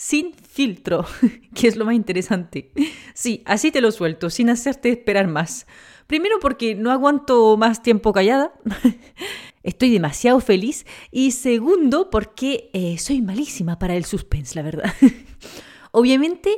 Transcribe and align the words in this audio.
sin 0.00 0.32
filtro, 0.32 1.04
que 1.54 1.68
es 1.68 1.76
lo 1.76 1.84
más 1.84 1.94
interesante. 1.94 2.72
Sí, 3.12 3.42
así 3.44 3.70
te 3.70 3.82
lo 3.82 3.92
suelto, 3.92 4.30
sin 4.30 4.48
hacerte 4.48 4.88
esperar 4.88 5.26
más. 5.26 5.66
Primero 6.06 6.40
porque 6.40 6.74
no 6.74 6.90
aguanto 6.90 7.58
más 7.58 7.82
tiempo 7.82 8.14
callada. 8.14 8.54
Estoy 9.62 9.90
demasiado 9.90 10.40
feliz. 10.40 10.86
Y 11.10 11.32
segundo 11.32 12.08
porque 12.08 12.70
eh, 12.72 12.96
soy 12.96 13.20
malísima 13.20 13.78
para 13.78 13.94
el 13.94 14.06
suspense, 14.06 14.54
la 14.54 14.62
verdad. 14.62 14.90
Obviamente 15.92 16.50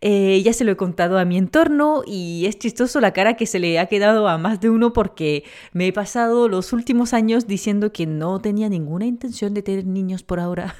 eh, 0.00 0.42
ya 0.44 0.52
se 0.52 0.64
lo 0.64 0.72
he 0.72 0.76
contado 0.76 1.20
a 1.20 1.24
mi 1.24 1.38
entorno 1.38 2.02
y 2.04 2.46
es 2.46 2.58
chistoso 2.58 3.00
la 3.00 3.12
cara 3.12 3.36
que 3.36 3.46
se 3.46 3.60
le 3.60 3.78
ha 3.78 3.86
quedado 3.86 4.26
a 4.26 4.38
más 4.38 4.60
de 4.60 4.70
uno 4.70 4.92
porque 4.92 5.44
me 5.72 5.86
he 5.86 5.92
pasado 5.92 6.48
los 6.48 6.72
últimos 6.72 7.14
años 7.14 7.46
diciendo 7.46 7.92
que 7.92 8.06
no 8.06 8.40
tenía 8.40 8.68
ninguna 8.68 9.06
intención 9.06 9.54
de 9.54 9.62
tener 9.62 9.86
niños 9.86 10.24
por 10.24 10.40
ahora. 10.40 10.74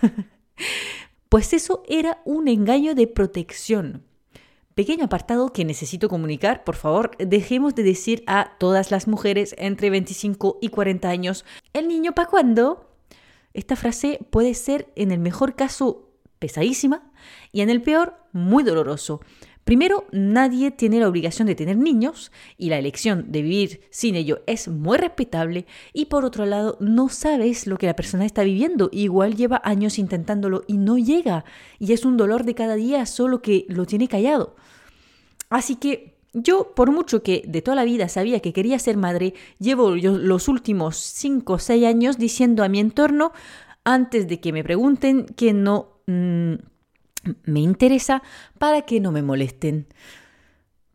Pues 1.28 1.52
eso 1.52 1.82
era 1.88 2.22
un 2.24 2.48
engaño 2.48 2.94
de 2.94 3.06
protección. 3.06 4.04
Pequeño 4.74 5.06
apartado 5.06 5.52
que 5.52 5.64
necesito 5.64 6.08
comunicar, 6.08 6.62
por 6.62 6.76
favor, 6.76 7.16
dejemos 7.18 7.74
de 7.74 7.82
decir 7.82 8.22
a 8.26 8.56
todas 8.58 8.90
las 8.90 9.08
mujeres 9.08 9.54
entre 9.58 9.90
25 9.90 10.58
y 10.62 10.68
40 10.68 11.08
años, 11.08 11.44
¿el 11.72 11.88
niño 11.88 12.12
para 12.12 12.28
cuándo? 12.28 12.88
Esta 13.54 13.74
frase 13.74 14.20
puede 14.30 14.54
ser 14.54 14.92
en 14.94 15.10
el 15.10 15.18
mejor 15.18 15.56
caso 15.56 16.12
pesadísima 16.38 17.10
y 17.50 17.62
en 17.62 17.70
el 17.70 17.82
peor 17.82 18.14
muy 18.32 18.62
doloroso. 18.62 19.20
Primero, 19.68 20.06
nadie 20.12 20.70
tiene 20.70 20.98
la 20.98 21.10
obligación 21.10 21.46
de 21.46 21.54
tener 21.54 21.76
niños 21.76 22.32
y 22.56 22.70
la 22.70 22.78
elección 22.78 23.30
de 23.30 23.42
vivir 23.42 23.82
sin 23.90 24.14
ello 24.14 24.40
es 24.46 24.66
muy 24.66 24.96
respetable 24.96 25.66
y 25.92 26.06
por 26.06 26.24
otro 26.24 26.46
lado, 26.46 26.78
no 26.80 27.10
sabes 27.10 27.66
lo 27.66 27.76
que 27.76 27.84
la 27.84 27.94
persona 27.94 28.24
está 28.24 28.44
viviendo. 28.44 28.88
Igual 28.92 29.36
lleva 29.36 29.60
años 29.62 29.98
intentándolo 29.98 30.62
y 30.66 30.78
no 30.78 30.96
llega 30.96 31.44
y 31.78 31.92
es 31.92 32.06
un 32.06 32.16
dolor 32.16 32.46
de 32.46 32.54
cada 32.54 32.76
día 32.76 33.04
solo 33.04 33.42
que 33.42 33.66
lo 33.68 33.84
tiene 33.84 34.08
callado. 34.08 34.56
Así 35.50 35.76
que 35.76 36.16
yo, 36.32 36.72
por 36.74 36.90
mucho 36.90 37.22
que 37.22 37.42
de 37.46 37.60
toda 37.60 37.74
la 37.74 37.84
vida 37.84 38.08
sabía 38.08 38.40
que 38.40 38.54
quería 38.54 38.78
ser 38.78 38.96
madre, 38.96 39.34
llevo 39.58 39.94
los 39.96 40.48
últimos 40.48 40.96
5 40.96 41.52
o 41.52 41.58
6 41.58 41.84
años 41.84 42.16
diciendo 42.16 42.64
a 42.64 42.70
mi 42.70 42.80
entorno, 42.80 43.32
antes 43.84 44.28
de 44.28 44.40
que 44.40 44.50
me 44.50 44.64
pregunten, 44.64 45.26
que 45.26 45.52
no... 45.52 46.00
Mm, 46.06 46.54
me 47.44 47.60
interesa 47.60 48.22
para 48.58 48.82
que 48.82 49.00
no 49.00 49.12
me 49.12 49.22
molesten. 49.22 49.86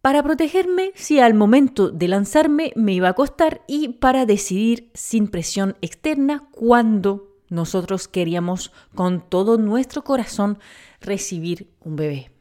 Para 0.02 0.22
protegerme 0.22 0.92
si 0.96 1.20
al 1.20 1.34
momento 1.34 1.90
de 1.90 2.10
lanzarme 2.10 2.74
me 2.76 2.94
iba 2.94 3.08
a 3.08 3.14
costar 3.14 3.62
y 3.68 3.88
para 3.88 4.26
decidir 4.26 4.92
sin 4.94 5.30
presión 5.30 5.78
externa 5.82 6.50
cuándo 6.52 7.34
nosotros 7.50 8.08
queríamos 8.08 8.72
con 8.96 9.30
todo 9.30 9.58
nuestro 9.58 10.04
corazón 10.04 10.60
recibir 11.00 11.72
un 11.80 11.96
bebé. 11.96 12.32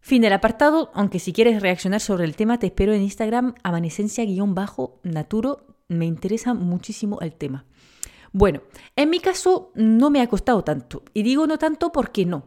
Fin 0.00 0.22
del 0.22 0.32
apartado, 0.32 0.90
aunque 0.94 1.18
si 1.18 1.32
quieres 1.32 1.62
reaccionar 1.62 2.00
sobre 2.00 2.24
el 2.24 2.36
tema 2.36 2.58
te 2.58 2.66
espero 2.66 2.92
en 2.92 3.02
Instagram 3.02 3.54
amanecencia-naturo, 3.62 5.66
me 5.88 6.06
interesa 6.06 6.54
muchísimo 6.54 7.20
el 7.20 7.34
tema. 7.34 7.64
Bueno, 8.32 8.62
en 8.96 9.10
mi 9.10 9.20
caso 9.20 9.72
no 9.74 10.10
me 10.10 10.20
ha 10.20 10.26
costado 10.26 10.62
tanto, 10.62 11.02
y 11.14 11.22
digo 11.22 11.46
no 11.46 11.58
tanto 11.58 11.92
porque 11.92 12.26
no, 12.26 12.44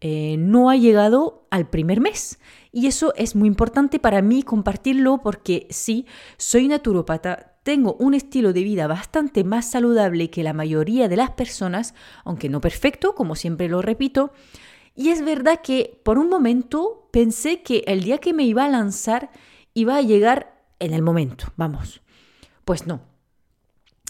eh, 0.00 0.36
no 0.38 0.70
ha 0.70 0.76
llegado 0.76 1.46
al 1.50 1.68
primer 1.68 2.00
mes. 2.00 2.38
Y 2.72 2.86
eso 2.86 3.14
es 3.16 3.34
muy 3.34 3.48
importante 3.48 3.98
para 3.98 4.22
mí 4.22 4.42
compartirlo 4.42 5.22
porque 5.22 5.66
sí, 5.70 6.06
soy 6.36 6.68
naturópata, 6.68 7.54
tengo 7.62 7.96
un 7.98 8.14
estilo 8.14 8.52
de 8.52 8.62
vida 8.62 8.86
bastante 8.86 9.42
más 9.42 9.70
saludable 9.70 10.30
que 10.30 10.42
la 10.44 10.52
mayoría 10.52 11.08
de 11.08 11.16
las 11.16 11.30
personas, 11.30 11.94
aunque 12.24 12.48
no 12.48 12.60
perfecto, 12.60 13.14
como 13.14 13.34
siempre 13.34 13.68
lo 13.68 13.82
repito. 13.82 14.32
Y 14.94 15.08
es 15.08 15.24
verdad 15.24 15.60
que 15.62 16.00
por 16.04 16.18
un 16.18 16.28
momento 16.28 17.08
pensé 17.10 17.62
que 17.62 17.82
el 17.86 18.04
día 18.04 18.18
que 18.18 18.32
me 18.32 18.44
iba 18.44 18.64
a 18.64 18.68
lanzar 18.68 19.30
iba 19.74 19.96
a 19.96 20.02
llegar 20.02 20.62
en 20.78 20.94
el 20.94 21.02
momento, 21.02 21.46
vamos. 21.56 22.02
Pues 22.64 22.86
no. 22.86 23.00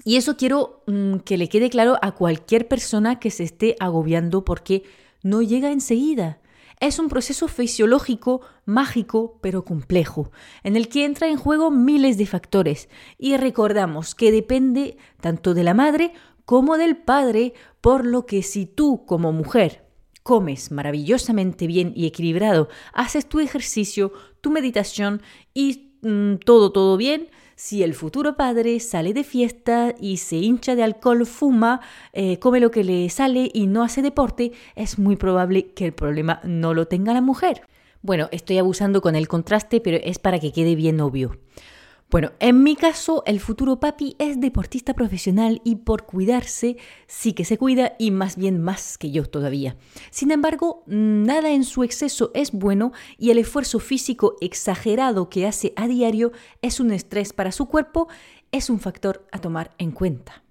Y 0.05 0.17
eso 0.17 0.37
quiero 0.37 0.83
mm, 0.87 1.17
que 1.19 1.39
le 1.39 1.49
quede 1.49 1.71
claro 1.71 1.99
a 2.03 2.13
cualquier 2.13 2.69
persona 2.69 3.19
que 3.19 3.31
se 3.31 3.45
esté 3.45 3.77
agobiando 3.81 4.45
porque 4.45 4.85
no 5.27 5.43
llega 5.43 5.73
enseguida. 5.73 6.39
Es 6.79 6.99
un 6.99 7.09
proceso 7.09 7.49
fisiológico, 7.49 8.43
mágico, 8.65 9.39
pero 9.43 9.65
complejo, 9.65 10.31
en 10.63 10.77
el 10.77 10.89
que 10.89 11.05
entra 11.05 11.27
en 11.29 11.37
juego 11.37 11.71
miles 11.71 12.17
de 12.17 12.27
factores 12.27 12.89
y 13.19 13.37
recordamos 13.37 14.15
que 14.15 14.31
depende 14.31 14.99
tanto 15.21 15.55
de 15.55 15.65
la 15.65 15.75
madre 15.75 16.13
como 16.45 16.77
del 16.77 16.97
padre, 16.97 17.55
por 17.81 18.07
lo 18.07 18.25
que 18.25 18.43
si 18.43 18.67
tú 18.67 19.05
como 19.05 19.33
mujer 19.33 19.85
comes 20.23 20.71
maravillosamente 20.71 21.67
bien 21.67 21.93
y 21.97 22.07
equilibrado, 22.07 22.69
haces 22.93 23.29
tu 23.29 23.41
ejercicio, 23.41 24.13
tu 24.41 24.51
meditación 24.51 25.23
y 25.55 25.93
mm, 26.03 26.37
todo, 26.45 26.71
todo 26.71 26.97
bien, 26.97 27.31
si 27.57 27.83
el 27.83 27.95
futuro 27.95 28.37
padre 28.37 28.79
sale 28.81 29.15
de 29.15 29.25
fiesta 29.25 29.95
y 29.99 30.19
se 30.19 30.37
hincha 30.37 30.77
de 30.77 30.83
alcohol, 30.83 31.25
fuma, 31.25 31.81
eh, 32.13 32.39
come 32.39 32.61
lo 32.61 32.71
que 32.71 32.85
le 32.85 33.09
sale 33.09 33.51
y 33.53 33.67
no 33.67 33.83
hace 33.83 34.03
deporte, 34.03 34.53
es 34.75 34.99
muy 34.99 35.17
probable 35.17 35.73
que 35.73 35.87
el 35.87 35.95
problema 35.95 36.41
no 36.45 36.75
lo 36.75 36.87
tenga 36.87 37.15
la 37.15 37.23
mujer. 37.23 37.63
Bueno, 38.03 38.29
estoy 38.31 38.59
abusando 38.59 39.01
con 39.01 39.17
el 39.17 39.27
contraste, 39.27 39.81
pero 39.81 39.97
es 39.97 40.19
para 40.19 40.39
que 40.39 40.53
quede 40.53 40.75
bien 40.75 41.01
obvio. 41.01 41.39
Bueno, 42.09 42.31
en 42.39 42.63
mi 42.63 42.77
caso, 42.77 43.25
el 43.27 43.41
futuro 43.41 43.81
papi 43.81 44.15
es 44.21 44.41
deportista 44.41 44.95
profesional 44.95 45.61
y 45.65 45.75
por 45.77 46.07
cuidarse 46.07 46.77
sí 47.09 47.33
que 47.33 47.45
se 47.45 47.59
cuida 47.59 47.97
y 47.99 48.13
más 48.13 48.37
bien 48.37 48.63
más 48.63 48.97
que 48.97 49.11
yo 49.11 49.29
todavía. 49.29 49.77
Sin 50.13 50.31
embargo, 50.31 50.85
nada 50.87 51.51
en 51.51 51.65
su 51.65 51.83
exceso 51.83 52.31
es 52.33 52.53
bueno 52.53 52.93
y 53.19 53.31
el 53.31 53.39
esfuerzo 53.39 53.81
físico 53.81 54.37
exagerado 54.41 55.29
que 55.29 55.49
hace 55.49 55.73
a 55.75 55.89
diario 55.89 56.31
es 56.63 56.79
un 56.79 56.93
estrés 56.93 57.33
para 57.33 57.51
su 57.51 57.67
cuerpo, 57.67 58.07
es 58.53 58.71
un 58.71 58.79
factor 58.79 59.27
a 59.33 59.41
tomar 59.41 59.75
en 59.79 59.91
cuenta. 59.91 60.46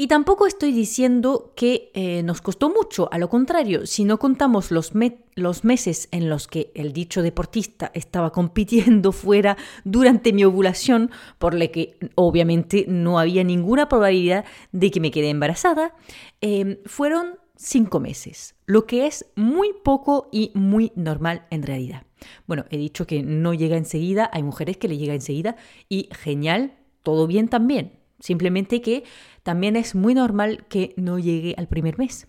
Y 0.00 0.06
tampoco 0.06 0.46
estoy 0.46 0.70
diciendo 0.70 1.52
que 1.56 1.90
eh, 1.92 2.22
nos 2.22 2.40
costó 2.40 2.70
mucho, 2.70 3.08
a 3.12 3.18
lo 3.18 3.28
contrario, 3.28 3.84
si 3.84 4.04
no 4.04 4.20
contamos 4.20 4.70
los, 4.70 4.94
meses 4.94 6.08
en 6.12 6.30
los 6.30 6.46
que 6.46 6.70
el 6.76 6.92
dicho 6.92 7.20
deportista 7.20 7.90
estaba 7.94 8.30
compitiendo 8.30 9.10
fuera 9.24 9.56
durante 9.82 10.32
mi 10.32 10.44
ovulación, 10.44 11.10
por 11.40 11.52
lo 11.52 11.68
que 11.72 11.98
obviamente 12.14 12.84
no 12.86 13.18
había 13.18 13.42
ninguna 13.42 13.88
probabilidad 13.88 14.44
de 14.70 14.92
que 14.92 15.00
me 15.00 15.10
quede 15.10 15.30
embarazada, 15.30 15.96
em, 16.40 16.78
fueron 16.86 17.40
cinco 17.56 17.98
meses, 17.98 18.54
lo 18.66 18.86
que 18.86 19.08
es 19.08 19.26
muy 19.34 19.72
poco 19.82 20.28
y 20.30 20.52
muy 20.54 20.92
normal 20.94 21.44
en 21.50 21.64
realidad. 21.64 22.04
Bueno, 22.46 22.66
he 22.70 22.78
dicho 22.78 23.04
que 23.04 23.24
no 23.24 23.52
llega 23.52 23.76
enseguida, 23.76 24.30
hay 24.32 24.44
mujeres 24.44 24.76
que 24.76 24.86
le 24.86 24.96
llega 24.96 25.14
enseguida 25.14 25.56
y 25.88 26.08
genial, 26.12 26.76
todo 27.02 27.26
bien 27.26 27.48
también. 27.48 27.97
Simplemente 28.20 28.80
que 28.80 29.04
también 29.42 29.76
es 29.76 29.94
muy 29.94 30.14
normal 30.14 30.64
que 30.68 30.94
no 30.96 31.18
llegue 31.18 31.54
al 31.56 31.68
primer 31.68 31.98
mes. 31.98 32.26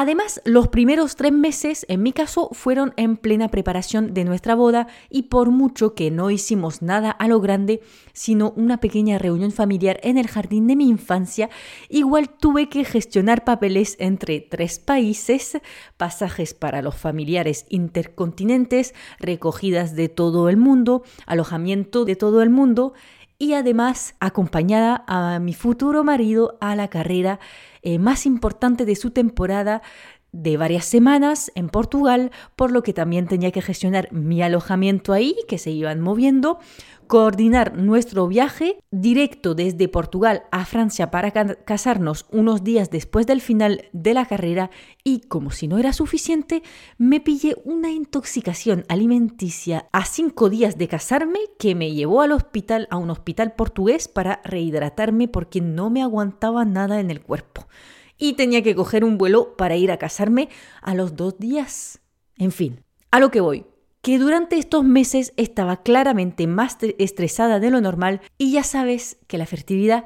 Además, 0.00 0.40
los 0.44 0.68
primeros 0.68 1.16
tres 1.16 1.32
meses, 1.32 1.86
en 1.88 2.02
mi 2.02 2.12
caso, 2.12 2.50
fueron 2.52 2.92
en 2.96 3.16
plena 3.16 3.48
preparación 3.48 4.12
de 4.12 4.24
nuestra 4.24 4.54
boda 4.54 4.86
y 5.10 5.24
por 5.24 5.50
mucho 5.50 5.94
que 5.94 6.10
no 6.10 6.30
hicimos 6.30 6.82
nada 6.82 7.10
a 7.10 7.26
lo 7.26 7.40
grande, 7.40 7.80
sino 8.12 8.52
una 8.54 8.78
pequeña 8.78 9.18
reunión 9.18 9.50
familiar 9.50 9.98
en 10.02 10.18
el 10.18 10.28
jardín 10.28 10.66
de 10.66 10.76
mi 10.76 10.88
infancia, 10.88 11.48
igual 11.88 12.28
tuve 12.28 12.68
que 12.68 12.84
gestionar 12.84 13.44
papeles 13.44 13.96
entre 13.98 14.40
tres 14.40 14.78
países, 14.78 15.58
pasajes 15.96 16.52
para 16.54 16.82
los 16.82 16.94
familiares 16.94 17.64
intercontinentes, 17.70 18.94
recogidas 19.18 19.96
de 19.96 20.08
todo 20.08 20.48
el 20.48 20.58
mundo, 20.58 21.02
alojamiento 21.26 22.04
de 22.04 22.14
todo 22.14 22.42
el 22.42 22.50
mundo, 22.50 22.92
y 23.38 23.54
además 23.54 24.14
acompañada 24.18 25.04
a 25.06 25.38
mi 25.38 25.54
futuro 25.54 26.02
marido 26.02 26.58
a 26.60 26.74
la 26.74 26.88
carrera 26.88 27.38
eh, 27.82 27.98
más 27.98 28.26
importante 28.26 28.84
de 28.84 28.96
su 28.96 29.10
temporada 29.10 29.82
de 30.32 30.56
varias 30.56 30.84
semanas 30.84 31.50
en 31.54 31.68
Portugal, 31.68 32.30
por 32.56 32.70
lo 32.70 32.82
que 32.82 32.92
también 32.92 33.26
tenía 33.26 33.50
que 33.50 33.62
gestionar 33.62 34.12
mi 34.12 34.42
alojamiento 34.42 35.12
ahí, 35.12 35.36
que 35.48 35.58
se 35.58 35.70
iban 35.70 36.00
moviendo, 36.00 36.58
coordinar 37.08 37.76
nuestro 37.76 38.28
viaje 38.28 38.78
directo 38.90 39.54
desde 39.54 39.88
Portugal 39.88 40.42
a 40.52 40.66
Francia 40.66 41.10
para 41.10 41.32
casarnos 41.64 42.26
unos 42.30 42.62
días 42.62 42.90
después 42.90 43.26
del 43.26 43.40
final 43.40 43.86
de 43.92 44.12
la 44.12 44.26
carrera 44.26 44.70
y 45.02 45.20
como 45.20 45.50
si 45.50 45.68
no 45.68 45.78
era 45.78 45.94
suficiente, 45.94 46.62
me 46.98 47.20
pillé 47.20 47.56
una 47.64 47.90
intoxicación 47.90 48.84
alimenticia 48.88 49.88
a 49.90 50.04
cinco 50.04 50.50
días 50.50 50.76
de 50.76 50.88
casarme 50.88 51.38
que 51.58 51.74
me 51.74 51.94
llevó 51.94 52.20
al 52.20 52.32
hospital, 52.32 52.86
a 52.90 52.98
un 52.98 53.10
hospital 53.10 53.54
portugués 53.54 54.06
para 54.06 54.42
rehidratarme 54.44 55.28
porque 55.28 55.62
no 55.62 55.88
me 55.88 56.02
aguantaba 56.02 56.66
nada 56.66 57.00
en 57.00 57.10
el 57.10 57.22
cuerpo 57.22 57.66
y 58.18 58.34
tenía 58.34 58.62
que 58.62 58.74
coger 58.74 59.04
un 59.04 59.16
vuelo 59.16 59.56
para 59.56 59.76
ir 59.76 59.90
a 59.90 59.98
casarme 59.98 60.48
a 60.82 60.94
los 60.94 61.16
dos 61.16 61.38
días. 61.38 62.00
En 62.36 62.52
fin, 62.52 62.84
a 63.10 63.20
lo 63.20 63.30
que 63.30 63.40
voy, 63.40 63.64
que 64.02 64.18
durante 64.18 64.58
estos 64.58 64.84
meses 64.84 65.32
estaba 65.36 65.82
claramente 65.82 66.46
más 66.46 66.78
estresada 66.98 67.60
de 67.60 67.70
lo 67.70 67.80
normal 67.80 68.20
y 68.36 68.52
ya 68.52 68.62
sabes 68.62 69.18
que 69.26 69.38
la 69.38 69.46
fertilidad 69.46 70.04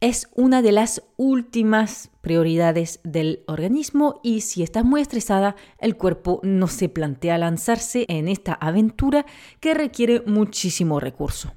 es 0.00 0.28
una 0.34 0.62
de 0.62 0.72
las 0.72 1.02
últimas 1.18 2.10
prioridades 2.22 3.00
del 3.04 3.44
organismo 3.46 4.18
y 4.22 4.40
si 4.40 4.62
estás 4.62 4.84
muy 4.84 5.02
estresada, 5.02 5.56
el 5.78 5.96
cuerpo 5.96 6.40
no 6.42 6.68
se 6.68 6.88
plantea 6.88 7.36
lanzarse 7.36 8.06
en 8.08 8.28
esta 8.28 8.54
aventura 8.54 9.26
que 9.60 9.74
requiere 9.74 10.22
muchísimo 10.26 11.00
recurso. 11.00 11.52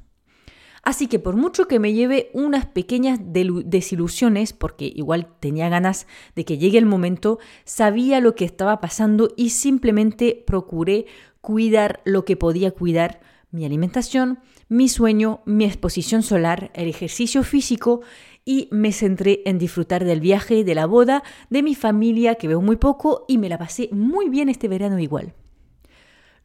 Así 0.83 1.07
que 1.07 1.17
por 1.17 1.37
mucho 1.37 1.69
que 1.69 1.79
me 1.79 1.93
lleve 1.93 2.29
unas 2.33 2.65
pequeñas 2.65 3.19
desilusiones, 3.23 4.51
porque 4.51 4.91
igual 4.93 5.29
tenía 5.39 5.69
ganas 5.69 6.07
de 6.35 6.43
que 6.43 6.57
llegue 6.57 6.77
el 6.77 6.85
momento, 6.85 7.39
sabía 7.63 8.19
lo 8.19 8.35
que 8.35 8.43
estaba 8.43 8.81
pasando 8.81 9.33
y 9.37 9.51
simplemente 9.51 10.43
procuré 10.45 11.05
cuidar 11.39 12.01
lo 12.03 12.25
que 12.25 12.35
podía 12.35 12.71
cuidar, 12.71 13.21
mi 13.49 13.63
alimentación, 13.65 14.39
mi 14.67 14.89
sueño, 14.89 15.41
mi 15.45 15.63
exposición 15.63 16.21
solar, 16.21 16.71
el 16.73 16.89
ejercicio 16.89 17.43
físico 17.43 18.01
y 18.43 18.67
me 18.71 18.91
centré 18.91 19.41
en 19.45 19.59
disfrutar 19.59 20.03
del 20.03 20.19
viaje, 20.19 20.65
de 20.65 20.75
la 20.75 20.85
boda, 20.85 21.23
de 21.49 21.63
mi 21.63 21.75
familia 21.75 22.35
que 22.35 22.49
veo 22.49 22.61
muy 22.61 22.75
poco 22.75 23.23
y 23.27 23.37
me 23.37 23.47
la 23.47 23.57
pasé 23.57 23.87
muy 23.93 24.27
bien 24.27 24.49
este 24.49 24.67
verano 24.67 24.99
igual. 24.99 25.33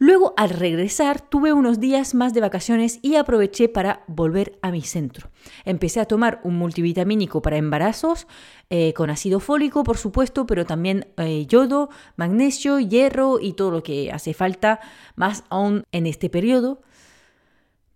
Luego, 0.01 0.33
al 0.37 0.51
regresar, 0.51 1.21
tuve 1.21 1.53
unos 1.53 1.81
días 1.81 2.15
más 2.15 2.33
de 2.33 2.41
vacaciones 2.41 3.01
y 3.03 3.17
aproveché 3.17 3.69
para 3.69 4.05
volver 4.07 4.57
a 4.63 4.71
mi 4.71 4.81
centro. 4.83 5.29
Empecé 5.65 5.99
a 5.99 6.05
tomar 6.05 6.41
un 6.45 6.57
multivitamínico 6.57 7.43
para 7.43 7.57
embarazos, 7.57 8.29
eh, 8.71 8.93
con 8.95 9.11
ácido 9.11 9.41
fólico, 9.41 9.83
por 9.83 9.99
supuesto, 9.99 10.47
pero 10.47 10.65
también 10.65 11.09
eh, 11.17 11.47
yodo, 11.47 11.89
magnesio, 12.17 12.79
hierro 12.79 13.41
y 13.41 13.55
todo 13.55 13.73
lo 13.73 13.83
que 13.83 14.13
hace 14.13 14.35
falta, 14.35 14.79
más 15.17 15.43
aún 15.49 15.83
en 15.91 16.07
este 16.07 16.31
periodo. 16.31 16.81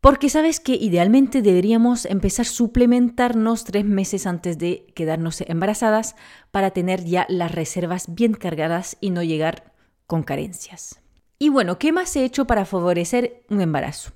Porque 0.00 0.28
sabes 0.28 0.58
que 0.58 0.74
idealmente 0.74 1.42
deberíamos 1.42 2.06
empezar 2.06 2.46
a 2.46 2.48
suplementarnos 2.48 3.62
tres 3.62 3.84
meses 3.84 4.26
antes 4.26 4.58
de 4.58 4.86
quedarnos 4.96 5.42
embarazadas 5.42 6.16
para 6.50 6.72
tener 6.72 7.04
ya 7.04 7.24
las 7.28 7.52
reservas 7.52 8.12
bien 8.12 8.34
cargadas 8.34 8.96
y 9.00 9.10
no 9.10 9.22
llegar 9.22 9.72
con 10.08 10.24
carencias. 10.24 11.01
Y 11.42 11.48
bueno, 11.48 11.76
¿qué 11.76 11.90
más 11.90 12.14
he 12.14 12.24
hecho 12.24 12.44
para 12.44 12.64
favorecer 12.64 13.42
un 13.50 13.60
embarazo? 13.60 14.12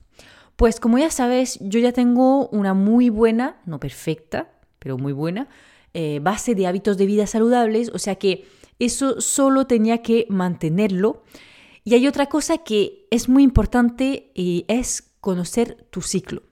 Pues 0.54 0.78
como 0.78 0.96
ya 0.96 1.10
sabes, 1.10 1.58
yo 1.60 1.80
ya 1.80 1.90
tengo 1.90 2.46
una 2.50 2.72
muy 2.72 3.08
buena, 3.08 3.60
no 3.66 3.80
perfecta, 3.80 4.52
pero 4.78 4.96
muy 4.96 5.12
buena, 5.12 5.48
eh, 5.92 6.20
base 6.22 6.54
de 6.54 6.68
hábitos 6.68 6.96
de 6.96 7.06
vida 7.06 7.26
saludables, 7.26 7.90
o 7.92 7.98
sea 7.98 8.14
que 8.14 8.46
eso 8.78 9.20
solo 9.20 9.66
tenía 9.66 10.02
que 10.02 10.28
mantenerlo. 10.30 11.24
Y 11.82 11.94
hay 11.94 12.06
otra 12.06 12.26
cosa 12.26 12.58
que 12.58 13.08
es 13.10 13.28
muy 13.28 13.42
importante 13.42 14.30
y 14.36 14.64
es 14.68 15.10
conocer 15.20 15.84
tu 15.90 16.02
ciclo. 16.02 16.44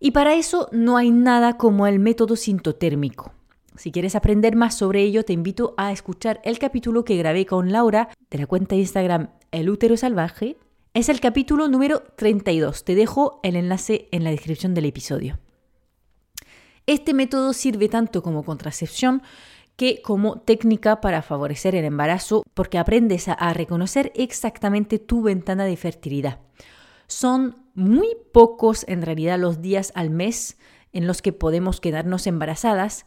Y 0.00 0.10
para 0.10 0.34
eso 0.34 0.68
no 0.70 0.98
hay 0.98 1.10
nada 1.10 1.56
como 1.56 1.86
el 1.86 1.98
método 1.98 2.36
sintotérmico. 2.36 3.32
Si 3.76 3.90
quieres 3.90 4.14
aprender 4.14 4.54
más 4.54 4.76
sobre 4.76 5.02
ello, 5.02 5.24
te 5.24 5.32
invito 5.32 5.74
a 5.78 5.92
escuchar 5.92 6.40
el 6.44 6.58
capítulo 6.58 7.04
que 7.04 7.16
grabé 7.16 7.46
con 7.46 7.72
Laura 7.72 8.10
de 8.30 8.38
la 8.38 8.46
cuenta 8.46 8.74
de 8.74 8.82
Instagram 8.82 9.30
El 9.50 9.70
útero 9.70 9.96
salvaje. 9.96 10.58
Es 10.92 11.08
el 11.08 11.20
capítulo 11.20 11.68
número 11.68 12.02
32. 12.16 12.84
Te 12.84 12.94
dejo 12.94 13.40
el 13.42 13.56
enlace 13.56 14.08
en 14.12 14.24
la 14.24 14.30
descripción 14.30 14.74
del 14.74 14.84
episodio. 14.84 15.38
Este 16.86 17.14
método 17.14 17.54
sirve 17.54 17.88
tanto 17.88 18.22
como 18.22 18.44
contracepción 18.44 19.22
que 19.76 20.02
como 20.02 20.40
técnica 20.40 21.00
para 21.00 21.22
favorecer 21.22 21.74
el 21.74 21.86
embarazo 21.86 22.42
porque 22.52 22.76
aprendes 22.76 23.28
a, 23.28 23.54
reconocer 23.54 24.12
exactamente 24.14 24.98
tu 24.98 25.22
ventana 25.22 25.64
de 25.64 25.78
fertilidad. 25.78 26.40
Son 27.06 27.56
muy 27.74 28.08
pocos 28.32 28.84
en 28.86 29.00
realidad 29.00 29.38
los 29.38 29.62
días 29.62 29.92
al 29.94 30.10
mes 30.10 30.58
en 30.92 31.06
los 31.06 31.22
que 31.22 31.32
podemos 31.32 31.80
quedarnos 31.80 32.26
embarazadas 32.26 33.06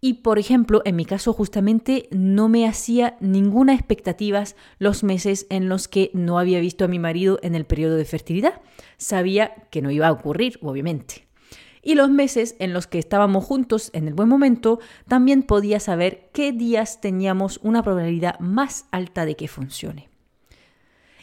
y 0.00 0.14
por 0.14 0.38
ejemplo, 0.38 0.82
en 0.84 0.96
mi 0.96 1.04
caso 1.04 1.32
justamente 1.32 2.08
no 2.10 2.48
me 2.48 2.68
hacía 2.68 3.16
ninguna 3.20 3.74
expectativas 3.74 4.54
los 4.78 5.02
meses 5.02 5.46
en 5.48 5.68
los 5.68 5.88
que 5.88 6.10
no 6.12 6.38
había 6.38 6.60
visto 6.60 6.84
a 6.84 6.88
mi 6.88 6.98
marido 6.98 7.38
en 7.42 7.54
el 7.54 7.64
periodo 7.64 7.96
de 7.96 8.04
fertilidad. 8.04 8.60
Sabía 8.98 9.54
que 9.70 9.82
no 9.82 9.90
iba 9.90 10.08
a 10.08 10.12
ocurrir, 10.12 10.58
obviamente. 10.60 11.26
Y 11.82 11.94
los 11.94 12.10
meses 12.10 12.56
en 12.58 12.72
los 12.72 12.86
que 12.86 12.98
estábamos 12.98 13.44
juntos 13.44 13.90
en 13.94 14.08
el 14.08 14.14
buen 14.14 14.28
momento, 14.28 14.80
también 15.08 15.44
podía 15.44 15.80
saber 15.80 16.30
qué 16.32 16.52
días 16.52 17.00
teníamos 17.00 17.60
una 17.62 17.82
probabilidad 17.82 18.38
más 18.40 18.86
alta 18.90 19.24
de 19.24 19.36
que 19.36 19.48
funcione. 19.48 20.08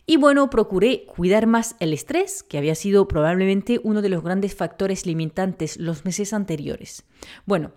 Y 0.06 0.18
bueno, 0.18 0.50
procuré 0.50 1.06
cuidar 1.06 1.48
más 1.48 1.76
el 1.80 1.94
estrés, 1.94 2.44
que 2.44 2.58
había 2.58 2.76
sido 2.76 3.08
probablemente 3.08 3.80
uno 3.84 4.02
de 4.02 4.10
los 4.10 4.24
grandes 4.24 4.56
factores 4.56 5.06
limitantes 5.06 5.78
los 5.78 6.06
meses 6.06 6.34
anteriores. 6.34 7.04
Bueno, 7.46 7.72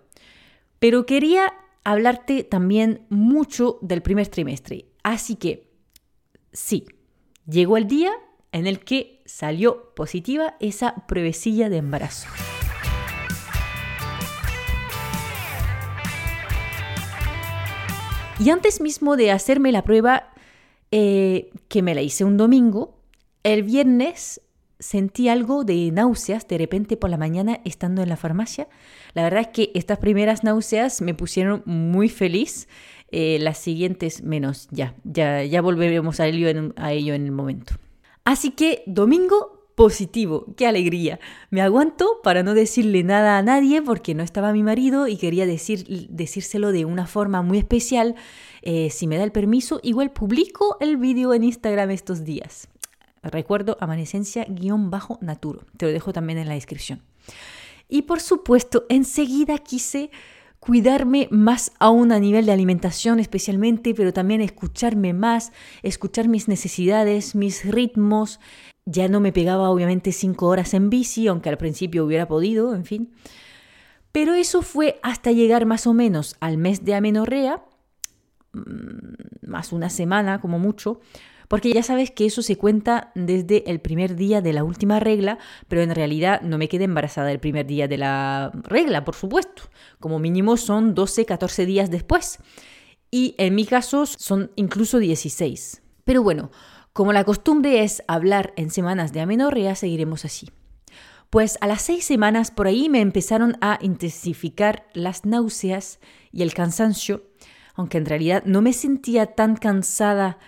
pero 0.78 1.06
quería 1.06 1.55
hablarte 1.84 2.44
también 2.44 3.06
mucho 3.08 3.78
del 3.81 4.02
primer 4.02 4.28
trimestre. 4.28 4.87
Así 5.02 5.37
que, 5.37 5.70
sí, 6.52 6.87
llegó 7.46 7.76
el 7.76 7.87
día 7.87 8.12
en 8.52 8.67
el 8.67 8.81
que 8.81 9.23
salió 9.25 9.94
positiva 9.94 10.56
esa 10.61 11.06
pruebecilla 11.06 11.69
de 11.69 11.76
embarazo. 11.76 12.28
Y 18.38 18.50
antes 18.50 18.81
mismo 18.81 19.17
de 19.17 19.31
hacerme 19.31 19.72
la 19.72 19.82
prueba, 19.82 20.34
eh, 20.90 21.50
que 21.69 21.82
me 21.82 21.94
la 21.94 22.02
hice 22.02 22.25
un 22.25 22.37
domingo, 22.37 23.00
el 23.43 23.62
viernes 23.62 24.41
sentí 24.78 25.28
algo 25.28 25.64
de 25.64 25.90
náuseas 25.90 26.46
de 26.48 26.58
repente 26.58 26.96
por 26.96 27.10
la 27.10 27.16
mañana 27.16 27.60
estando 27.64 28.02
en 28.02 28.08
la 28.08 28.16
farmacia. 28.16 28.68
La 29.14 29.22
verdad 29.22 29.40
es 29.40 29.48
que 29.48 29.70
estas 29.74 29.98
primeras 29.98 30.44
náuseas 30.44 31.00
me 31.02 31.14
pusieron 31.14 31.62
muy 31.64 32.08
feliz. 32.08 32.68
Eh, 33.12 33.38
las 33.40 33.58
siguientes 33.58 34.22
menos, 34.22 34.68
ya, 34.72 34.94
ya, 35.04 35.44
ya 35.44 35.62
volveremos 35.62 36.18
a 36.18 36.26
ello, 36.26 36.48
en, 36.48 36.74
a 36.76 36.92
ello 36.92 37.14
en 37.14 37.24
el 37.24 37.32
momento. 37.32 37.74
Así 38.24 38.50
que 38.50 38.82
domingo 38.86 39.56
positivo, 39.76 40.46
qué 40.56 40.66
alegría. 40.66 41.20
Me 41.50 41.60
aguanto 41.60 42.20
para 42.24 42.42
no 42.42 42.54
decirle 42.54 43.04
nada 43.04 43.38
a 43.38 43.42
nadie 43.42 43.82
porque 43.82 44.14
no 44.14 44.24
estaba 44.24 44.52
mi 44.52 44.62
marido 44.62 45.06
y 45.06 45.18
quería 45.18 45.46
decir, 45.46 46.08
decírselo 46.08 46.72
de 46.72 46.84
una 46.84 47.06
forma 47.06 47.42
muy 47.42 47.58
especial. 47.58 48.16
Eh, 48.62 48.90
si 48.90 49.06
me 49.06 49.18
da 49.18 49.22
el 49.22 49.32
permiso, 49.32 49.78
igual 49.82 50.12
publico 50.12 50.78
el 50.80 50.96
vídeo 50.96 51.34
en 51.34 51.44
Instagram 51.44 51.90
estos 51.90 52.24
días. 52.24 52.68
Recuerdo 53.23 53.77
amanecencia-naturo. 53.81 55.65
Te 55.77 55.87
lo 55.87 55.93
dejo 55.93 56.13
también 56.13 56.39
en 56.39 56.49
la 56.49 56.55
descripción. 56.55 57.03
Y 57.89 58.03
por 58.03 58.20
supuesto, 58.20 58.85
enseguida 58.89 59.58
quise 59.58 60.11
cuidarme 60.58 61.29
más 61.31 61.73
aún 61.79 62.11
a 62.11 62.19
nivel 62.19 62.46
de 62.46 62.53
alimentación 62.53 63.20
especialmente, 63.20 63.94
pero 63.94 64.13
también 64.13 64.41
escucharme 64.41 65.13
más, 65.13 65.53
escuchar 65.82 66.29
mis 66.29 66.49
necesidades, 66.49 67.35
mis 67.35 67.65
ritmos. 67.65 68.41
Ya 68.85 69.08
no 69.08 69.20
me 69.20 69.32
pegaba 69.32 69.70
obviamente 69.70 70.13
cinco 70.13 70.46
horas 70.46 70.75
en 70.75 70.91
bici, 70.91 71.29
aunque 71.29 71.49
al 71.49 71.58
principio 71.58 72.05
hubiera 72.05 72.27
podido, 72.27 72.75
en 72.75 72.85
fin. 72.85 73.13
Pero 74.11 74.35
eso 74.35 74.63
fue 74.63 74.99
hasta 75.03 75.31
llegar 75.31 75.67
más 75.67 75.87
o 75.87 75.93
menos 75.93 76.37
al 76.41 76.56
mes 76.56 76.85
de 76.85 76.94
amenorrea, 76.94 77.63
mm, 78.53 79.46
más 79.46 79.73
una 79.73 79.91
semana 79.91 80.41
como 80.41 80.58
mucho, 80.58 81.01
porque 81.48 81.72
ya 81.72 81.82
sabes 81.82 82.10
que 82.10 82.26
eso 82.26 82.43
se 82.43 82.56
cuenta 82.56 83.10
desde 83.15 83.70
el 83.70 83.81
primer 83.81 84.17
día 84.17 84.41
de 84.41 84.53
la 84.53 84.65
última 84.65 85.00
regla, 85.00 85.38
pero 85.69 85.82
en 85.82 85.94
realidad 85.94 86.41
no 86.43 86.58
me 86.58 86.69
quedé 86.69 86.84
embarazada 86.84 87.32
el 87.32 87.41
primer 87.41 87.67
día 87.67 87.88
de 87.88 87.98
la 87.98 88.50
regla, 88.65 89.05
por 89.05 89.15
supuesto. 89.15 89.65
Como 90.00 90.19
mínimo 90.19 90.56
son 90.56 90.94
12, 90.94 91.24
14 91.26 91.67
días 91.67 91.91
después. 91.91 92.38
Y 93.10 93.34
en 93.38 93.55
mi 93.55 93.67
caso 93.67 94.06
son 94.06 94.50
incluso 94.56 94.98
16. 94.98 95.82
Pero 96.05 96.22
bueno, 96.22 96.50
como 96.93 97.12
la 97.12 97.24
costumbre 97.24 97.82
es 97.82 98.03
hablar 98.08 98.53
en 98.56 98.70
semanas 98.70 99.12
de 99.12 99.20
amenorrea, 99.20 99.74
seguiremos 99.74 100.24
así. 100.24 100.50
Pues 101.31 101.58
a 101.60 101.67
las 101.67 101.82
seis 101.82 102.05
semanas 102.05 102.50
por 102.50 102.67
ahí 102.67 102.88
me 102.88 103.00
empezaron 103.00 103.56
a 103.60 103.79
intensificar 103.82 104.86
las 104.94 105.24
náuseas 105.24 105.98
y 106.32 106.43
el 106.43 106.55
cansancio 106.55 107.22
aunque 107.76 107.98
en 107.98 108.06
realidad 108.06 108.43
no 108.46 108.62
me 108.62 108.72
sentía 108.72 109.26
tan 109.26 109.56
cansada 109.56 110.38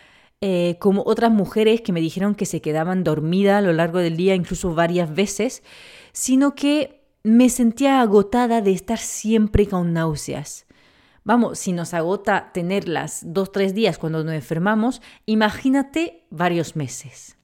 eh, 0.40 0.76
como 0.78 1.02
otras 1.04 1.32
mujeres 1.32 1.80
que 1.80 1.92
me 1.92 2.00
dijeron 2.00 2.34
que 2.34 2.46
se 2.46 2.60
quedaban 2.60 3.02
dormidas 3.02 3.58
a 3.58 3.60
lo 3.60 3.72
largo 3.72 3.98
del 3.98 4.16
día, 4.16 4.34
incluso 4.34 4.74
varias 4.74 5.12
veces, 5.12 5.62
sino 6.12 6.54
que 6.54 7.04
me 7.24 7.48
sentía 7.48 8.00
agotada 8.00 8.60
de 8.60 8.72
estar 8.72 8.98
siempre 8.98 9.66
con 9.66 9.92
náuseas. 9.92 10.66
Vamos, 11.24 11.58
si 11.58 11.72
nos 11.72 11.92
agota 11.92 12.52
tenerlas 12.52 13.22
dos, 13.26 13.52
tres 13.52 13.74
días 13.74 13.98
cuando 13.98 14.24
nos 14.24 14.32
enfermamos, 14.32 15.02
imagínate 15.26 16.24
varios 16.30 16.76
meses. 16.76 17.36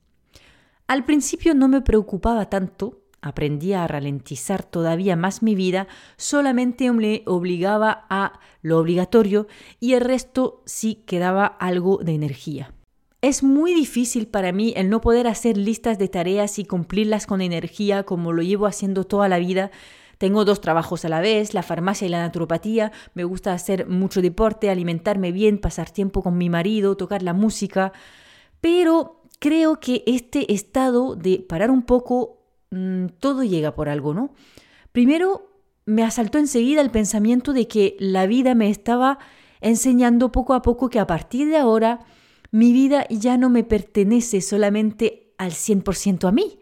Al 0.87 1.05
principio 1.05 1.55
no 1.55 1.69
me 1.69 1.83
preocupaba 1.83 2.49
tanto, 2.49 3.03
aprendí 3.21 3.73
a 3.73 3.87
ralentizar 3.87 4.63
todavía 4.63 5.17
más 5.17 5.43
mi 5.43 5.55
vida, 5.55 5.89
solamente 6.17 6.91
me 6.93 7.23
obligaba 7.27 8.07
a 8.09 8.39
lo 8.63 8.79
obligatorio 8.79 9.49
y 9.81 9.95
el 9.95 10.03
resto 10.03 10.63
sí 10.65 11.03
quedaba 11.07 11.45
algo 11.47 11.99
de 11.99 12.15
energía. 12.15 12.73
Es 13.25 13.43
muy 13.43 13.73
difícil 13.73 14.27
para 14.27 14.53
mí 14.53 14.75
el 14.77 14.91
no 14.91 15.01
poder 15.01 15.29
hacer 15.29 15.57
listas 15.57 15.99
de 15.99 16.09
tareas 16.09 16.59
y 16.59 16.67
cumplirlas 16.67 17.27
con 17.27 17.41
energía 17.41 18.03
como 18.03 18.35
lo 18.35 18.43
llevo 18.43 18.67
haciendo 18.67 19.05
toda 19.05 19.31
la 19.31 19.39
vida, 19.39 19.71
tengo 20.19 20.45
dos 20.45 20.61
trabajos 20.61 21.07
a 21.07 21.09
la 21.09 21.23
vez, 21.23 21.55
la 21.55 21.63
farmacia 21.63 22.07
y 22.07 22.11
la 22.11 22.21
naturopatía. 22.21 22.93
Me 23.15 23.25
gusta 23.25 23.55
hacer 23.55 23.89
mucho 23.89 24.21
deporte, 24.21 24.69
alimentarme 24.69 25.33
bien, 25.33 25.57
pasar 25.57 25.91
tiempo 25.91 26.23
con 26.23 26.37
mi 26.37 26.51
marido, 26.51 26.99
tocar 26.99 27.23
la 27.23 27.33
música. 27.33 27.95
Pero 28.61 29.23
creo 29.39 29.81
que 29.81 30.05
este 30.07 30.53
estado 30.53 31.17
de 31.17 31.39
parar 31.49 31.71
un 31.71 31.81
poco, 31.81 32.43
mm, 32.73 33.07
todo 33.21 33.43
llega 33.43 33.75
por 33.75 33.89
algo, 33.89 34.13
¿no? 34.13 34.35
Primero, 34.93 35.51
me 35.87 36.03
asaltó 36.03 36.37
enseguida 36.37 36.83
el 36.83 36.91
pensamiento 36.91 37.55
de 37.55 37.69
que 37.69 37.97
la 37.99 38.27
vida 38.27 38.55
me 38.55 38.69
estaba 38.69 39.19
enseñando 39.63 40.31
poco 40.31 40.53
a 40.53 40.61
poco 40.61 40.91
que 40.91 41.01
a 41.01 41.07
partir 41.07 41.49
de 41.49 41.57
ahora 41.57 42.01
mi 42.55 42.73
vida 42.73 43.05
ya 43.11 43.37
no 43.37 43.51
me 43.51 43.65
pertenece 43.65 44.41
solamente 44.41 45.35
al 45.39 45.51
100% 45.51 46.29
a 46.29 46.31
mí, 46.31 46.61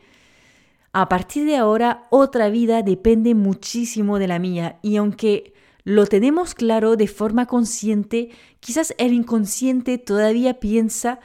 a 0.94 1.06
partir 1.11 1.44
de 1.44 1.56
ahora 1.56 2.06
otra 2.08 2.49
vida 2.49 2.80
depende 2.80 3.34
muchísimo 3.34 4.18
de 4.18 4.26
la 4.26 4.38
mía 4.38 4.78
y 4.80 4.96
aunque 4.96 5.52
lo 5.84 6.06
tenemos 6.06 6.54
claro 6.54 6.96
de 6.96 7.08
forma 7.08 7.44
consciente, 7.44 8.30
quizás 8.61 8.94
el 8.96 9.12
inconsciente 9.12 9.99
todavía 9.99 10.61
piensa 10.61 11.20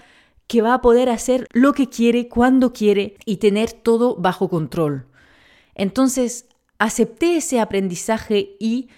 que 0.47 0.61
va 0.61 0.73
a 0.73 0.81
poder 0.81 1.07
hacer 1.07 1.47
lo 1.53 1.71
que 1.71 1.87
quiere 1.87 2.27
cuando 2.27 2.73
quiere 2.73 3.15
y 3.23 3.37
tener 3.37 3.71
todo 3.71 4.17
bajo 4.17 4.49
control. 4.49 5.07
Entonces, 5.75 6.45
acepté 6.77 7.37
ese 7.37 7.61
aprendizaje 7.61 8.57
y 8.59 8.89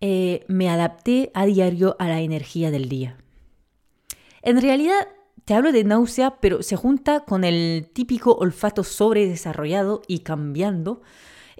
eh, 0.00 0.46
me 0.48 0.70
adapté 0.70 1.30
a 1.34 1.44
diario 1.44 1.96
a 1.98 2.08
la 2.08 2.22
energía 2.22 2.70
del 2.70 2.88
día. 2.88 3.18
En 4.40 4.62
realidad, 4.62 5.06
te 5.44 5.54
hablo 5.54 5.72
de 5.72 5.84
náusea, 5.84 6.40
pero 6.40 6.62
se 6.62 6.76
junta 6.76 7.20
con 7.20 7.44
el 7.44 7.88
típico 7.92 8.32
olfato 8.32 8.84
sobredesarrollado 8.84 10.02
y 10.06 10.20
cambiando. 10.20 11.02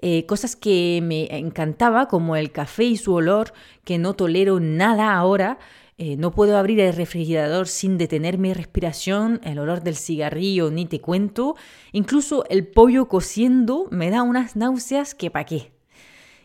Eh, 0.01 0.25
cosas 0.25 0.55
que 0.55 1.01
me 1.03 1.27
encantaba, 1.37 2.07
como 2.07 2.35
el 2.35 2.51
café 2.51 2.85
y 2.85 2.97
su 2.97 3.13
olor, 3.13 3.53
que 3.83 3.97
no 3.97 4.13
tolero 4.13 4.59
nada 4.59 5.15
ahora. 5.15 5.59
Eh, 5.97 6.15
no 6.15 6.31
puedo 6.31 6.57
abrir 6.57 6.79
el 6.79 6.95
refrigerador 6.95 7.67
sin 7.67 7.97
detener 7.97 8.37
mi 8.37 8.53
respiración, 8.53 9.41
el 9.43 9.59
olor 9.59 9.83
del 9.83 9.97
cigarrillo 9.97 10.71
ni 10.71 10.85
te 10.85 11.01
cuento. 11.01 11.55
Incluso 11.91 12.45
el 12.49 12.65
pollo 12.67 13.09
cociendo 13.09 13.87
me 13.91 14.09
da 14.09 14.23
unas 14.23 14.55
náuseas 14.55 15.13
que 15.13 15.29
pa' 15.29 15.43
qué. 15.43 15.73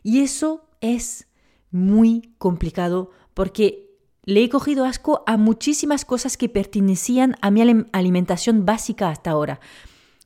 Y 0.02 0.20
eso 0.20 0.66
es 0.80 1.28
muy 1.70 2.34
complicado 2.38 3.10
porque 3.32 3.83
le 4.24 4.42
he 4.42 4.48
cogido 4.48 4.84
asco 4.84 5.22
a 5.26 5.36
muchísimas 5.36 6.04
cosas 6.04 6.36
que 6.36 6.48
pertenecían 6.48 7.36
a 7.40 7.50
mi 7.50 7.86
alimentación 7.92 8.64
básica 8.64 9.10
hasta 9.10 9.30
ahora. 9.30 9.60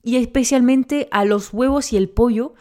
Y 0.02 0.16
especialmente 0.16 1.08
a 1.10 1.24
los 1.24 1.52
huevos 1.52 1.92
y 1.92 1.96
el 1.96 2.08
pollo. 2.08 2.54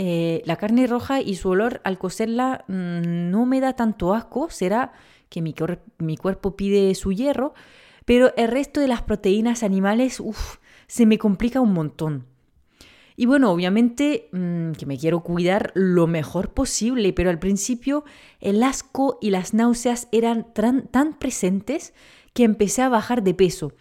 Eh, 0.00 0.42
la 0.46 0.56
carne 0.56 0.86
roja 0.86 1.20
y 1.20 1.34
su 1.34 1.48
olor 1.48 1.80
al 1.82 1.98
cocerla 1.98 2.64
mm, 2.68 3.30
no 3.30 3.46
me 3.46 3.60
da 3.60 3.74
tanto 3.74 4.14
asco. 4.14 4.48
Será 4.50 4.92
que 5.28 5.42
mi, 5.42 5.54
mi, 5.98 6.16
cuerpo 6.16 6.56
pide 6.56 6.94
su 6.94 7.12
hierro. 7.12 7.52
Pero 8.04 8.32
el 8.36 8.48
resto 8.48 8.80
de 8.80 8.88
las 8.88 9.02
proteínas 9.02 9.62
animales, 9.62 10.20
uff, 10.20 10.56
se 10.86 11.04
me 11.04 11.18
complica 11.18 11.60
un 11.60 11.74
montón. 11.74 12.26
Y 13.20 13.26
bueno, 13.26 13.50
obviamente 13.50 14.28
mm, 14.30 14.74
que 14.74 14.86
me 14.86 14.96
quiero 14.96 15.24
cuidar 15.24 15.72
lo 15.74 16.06
mejor 16.06 16.54
posible, 16.54 17.12
pero 17.12 17.30
al 17.30 17.40
principio 17.40 18.04
el 18.38 18.62
asco 18.62 19.18
y 19.20 19.30
las 19.30 19.54
náuseas 19.54 20.06
eran 20.12 20.54
tan, 20.54 21.18
presentes 21.18 21.94
que 22.32 22.44
empecé 22.44 22.82
a 22.82 22.88
bajar 22.88 23.24
de 23.24 23.34
peso. 23.34 23.72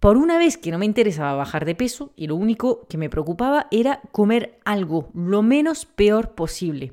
Por 0.00 0.16
una 0.16 0.36
vez 0.36 0.58
que 0.58 0.72
no 0.72 0.78
me 0.78 0.84
interesaba 0.84 1.36
bajar 1.36 1.64
de 1.64 1.76
peso 1.76 2.12
y 2.16 2.26
lo 2.26 2.34
único 2.34 2.88
que 2.88 2.98
me 2.98 3.08
preocupaba 3.08 3.68
era 3.70 4.00
comer 4.10 4.58
algo 4.64 5.10
lo 5.14 5.42
menos 5.42 5.86
peor 5.86 6.34
posible. 6.34 6.92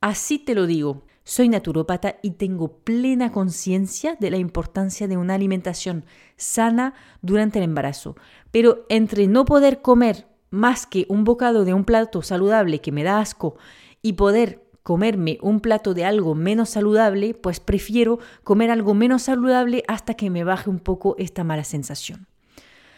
Así 0.00 0.38
te 0.38 0.54
lo 0.54 0.68
digo, 0.68 1.06
soy 1.24 1.48
naturópata 1.48 2.16
y 2.22 2.32
tengo 2.32 2.78
plena 2.78 3.30
conciencia 3.30 4.16
de 4.18 4.30
la 4.30 4.38
importancia 4.38 5.06
de 5.06 5.16
una 5.16 5.34
alimentación 5.34 6.04
sana 6.36 6.94
durante 7.20 7.58
el 7.58 7.64
embarazo. 7.64 8.16
Pero 8.50 8.86
entre 8.88 9.26
no 9.26 9.44
poder 9.44 9.80
comer 9.82 10.26
más 10.50 10.86
que 10.86 11.06
un 11.08 11.24
bocado 11.24 11.64
de 11.64 11.74
un 11.74 11.84
plato 11.84 12.22
saludable 12.22 12.80
que 12.80 12.92
me 12.92 13.04
da 13.04 13.20
asco 13.20 13.56
y 14.02 14.14
poder 14.14 14.64
comerme 14.82 15.38
un 15.42 15.60
plato 15.60 15.94
de 15.94 16.04
algo 16.04 16.34
menos 16.34 16.70
saludable, 16.70 17.34
pues 17.34 17.60
prefiero 17.60 18.18
comer 18.42 18.70
algo 18.70 18.94
menos 18.94 19.22
saludable 19.22 19.84
hasta 19.86 20.14
que 20.14 20.30
me 20.30 20.44
baje 20.44 20.70
un 20.70 20.80
poco 20.80 21.14
esta 21.18 21.44
mala 21.44 21.64
sensación. 21.64 22.26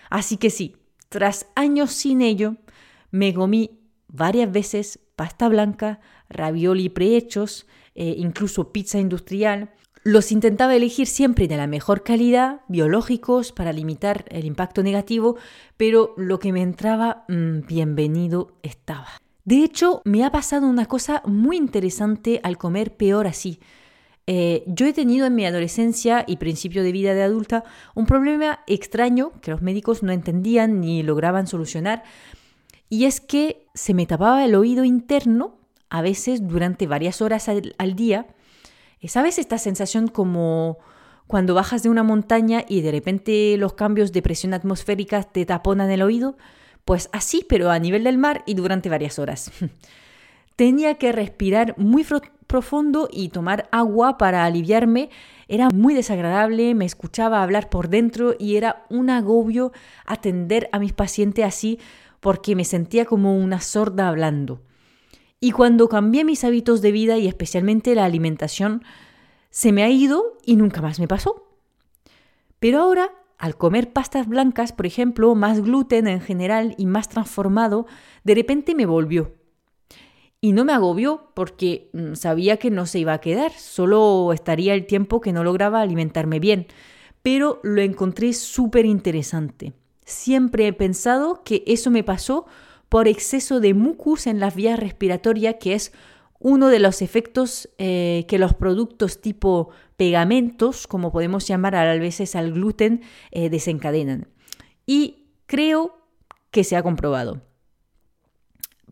Así 0.09 0.37
que 0.37 0.50
sí, 0.50 0.76
tras 1.09 1.47
años 1.54 1.90
sin 1.90 2.23
ello, 2.23 2.56
me 3.11 3.35
comí 3.35 3.80
varias 4.09 4.50
veces 4.50 5.00
pasta 5.16 5.49
blanca, 5.49 6.00
ravioli 6.28 6.88
prehechos, 6.88 7.66
eh, 7.94 8.14
incluso 8.16 8.73
pizza 8.73 8.99
industrial. 8.99 9.71
Los 10.04 10.32
intentaba 10.32 10.75
elegir 10.75 11.06
siempre 11.06 11.47
de 11.47 11.56
la 11.56 11.68
mejor 11.68 12.02
calidad, 12.02 12.62
biológicos, 12.66 13.52
para 13.52 13.73
limitar 13.73 14.25
el 14.30 14.44
impacto 14.44 14.82
negativo, 14.82 15.37
pero 15.76 16.14
lo 16.16 16.40
que 16.40 16.52
me 16.52 16.61
entraba, 16.61 17.25
mm, 17.28 17.66
bienvenido 17.68 18.56
estaba. 18.62 19.09
De 19.44 19.62
hecho, 19.62 20.02
me 20.04 20.25
ha 20.25 20.32
pasado 20.32 20.66
una 20.66 20.87
cosa 20.87 21.23
muy 21.25 21.56
interesante 21.56 22.40
al 22.42 22.59
comer 22.59 22.97
peor 22.97 23.28
así. 23.28 23.61
Eh, 24.26 24.64
yo 24.66 24.87
he 24.87 24.92
tenido 24.92 25.26
en 25.26 25.35
mi 25.35 25.47
adolescencia 25.47 26.25
y 26.26 26.37
principio 26.37 26.82
de 26.82 26.92
vida 26.92 27.14
de 27.14 27.23
adulta 27.23 27.64
un 27.94 28.06
problema 28.06 28.61
extraño 28.66 29.32
que 29.40 29.50
los 29.50 29.62
médicos 29.62 30.02
no 30.02 30.12
entendían 30.12 30.80
ni 30.80 31.02
lograban 31.02 31.47
solucionar, 31.47 32.02
y 32.88 33.06
es 33.06 33.21
que 33.21 33.66
se 33.75 33.94
me 33.94 34.06
tapaba 34.06 34.44
el 34.44 34.54
oído 34.54 34.85
interno 34.85 35.56
a 35.90 36.02
veces 36.02 36.47
durante 36.47 36.87
varias 36.87 37.23
horas 37.23 37.49
al, 37.49 37.97
día. 37.97 38.26
¿Sabes 39.09 39.38
esta 39.38 39.59
sensación 39.59 40.06
como 40.06 40.78
cuando 41.26 41.54
bajas 41.54 41.82
de 41.82 41.88
una 41.88 42.02
montaña 42.02 42.64
y 42.68 42.82
de 42.82 42.92
repente 42.92 43.56
los 43.56 43.75
cambios 43.75 44.12
de 44.12 44.23
presión 44.23 44.54
atmosférica 44.54 45.23
te 45.25 45.44
taponan 45.44 45.90
el 45.90 46.02
oído? 46.02 46.37
Pues 46.85 47.09
así, 47.12 47.44
pero 47.49 47.71
a 47.71 47.78
nivel 47.78 48.04
del 48.04 48.18
mar 48.18 48.42
y 48.47 48.54
durante 48.54 48.88
varias 48.88 49.18
horas. 49.18 49.50
Tenía 50.56 50.94
que 50.94 51.12
respirar 51.12 51.75
muy 51.78 52.06
profundo 52.47 53.09
y 53.11 53.30
tomar 53.30 53.68
agua 53.73 54.18
para 54.18 54.44
aliviarme. 54.44 55.11
Era 55.49 55.68
muy 55.71 55.94
desagradable, 55.94 56.75
me 56.75 56.85
escuchaba 56.85 57.42
hablar 57.42 57.71
por 57.71 57.88
dentro 57.88 58.35
y 58.38 58.56
era 58.56 58.85
un 58.90 59.11
agobio 59.11 59.73
atender 60.04 60.68
a 60.73 60.78
mis 60.78 60.92
pacientes 60.92 61.44
así 61.44 61.80
porque 62.21 62.54
me 62.54 62.64
sentía 62.64 63.04
como 63.04 63.37
una 63.37 63.61
sorda 63.61 64.09
hablando. 64.09 64.61
Y 65.44 65.50
cuando 65.50 65.88
cambié 65.88 66.25
mis 66.25 66.44
hábitos 66.44 66.82
de 66.82 66.92
vida 66.92 67.18
y 67.18 67.26
especialmente 67.26 67.96
la 67.96 68.04
alimentación, 68.04 68.84
se 69.50 69.72
me 69.72 69.82
ha 69.82 69.90
ido 69.90 70.38
y 70.46 70.54
nunca 70.54 70.80
más 70.80 71.00
me 71.00 71.08
pasó. 71.08 71.58
Pero 72.61 72.78
ahora, 72.78 73.11
al 73.38 73.56
comer 73.56 73.92
pastas 73.92 74.28
blancas, 74.28 74.72
por 74.72 74.87
ejemplo, 74.87 75.34
más 75.34 75.61
gluten 75.61 76.06
en 76.06 76.20
general 76.20 76.76
y 76.78 76.87
más 76.87 77.08
transformado, 77.08 77.87
de 78.22 78.37
repente 78.37 78.76
me 78.76 78.87
volvió. 78.87 79.34
Y 80.40 80.52
no 80.52 80.64
me 80.64 80.75
agobió 80.75 81.32
porque 81.34 81.90
mm, 81.92 82.14
sabía 82.14 82.58
que 82.58 82.70
no 82.70 82.87
se 82.87 83.00
iba 83.00 83.12
a 83.12 83.20
quedar, 83.20 83.50
solo 83.50 84.32
estaría 84.32 84.75
el 84.75 84.87
tiempo 84.87 85.20
que 85.20 85.32
no 85.32 85.42
lograba 85.42 85.80
alimentarme 85.80 86.38
bien. 86.38 86.68
Pero 87.20 87.58
lo 87.64 87.82
encontré 87.82 88.32
súper 88.32 88.87
interesante. 88.87 89.72
Siempre 90.04 90.68
he 90.68 90.72
pensado 90.72 91.42
que 91.42 91.64
eso 91.66 91.90
me 91.90 92.04
pasó 92.04 92.46
por 92.92 93.08
exceso 93.08 93.61
de 93.61 93.72
mucus 93.72 94.26
en 94.26 94.38
las 94.38 94.54
vías 94.54 94.78
respiratorias, 94.78 95.56
que 95.58 95.72
es 95.72 95.94
uno 96.38 96.68
de 96.68 96.78
los 96.78 97.00
efectos 97.00 97.70
eh, 97.78 98.26
que 98.28 98.38
los 98.38 98.52
productos 98.52 99.22
tipo 99.22 99.70
pegamentos, 99.96 100.87
como 100.87 101.11
podemos 101.11 101.49
llamar 101.49 101.75
a 101.75 101.96
veces 101.96 102.37
al 102.37 102.52
gluten, 102.52 103.00
eh, 103.30 103.49
desencadenan. 103.49 104.28
Y 104.84 105.25
creo 105.46 106.04
que 106.50 106.64
se 106.64 106.76
ha 106.76 106.82
comprobado. 106.82 107.40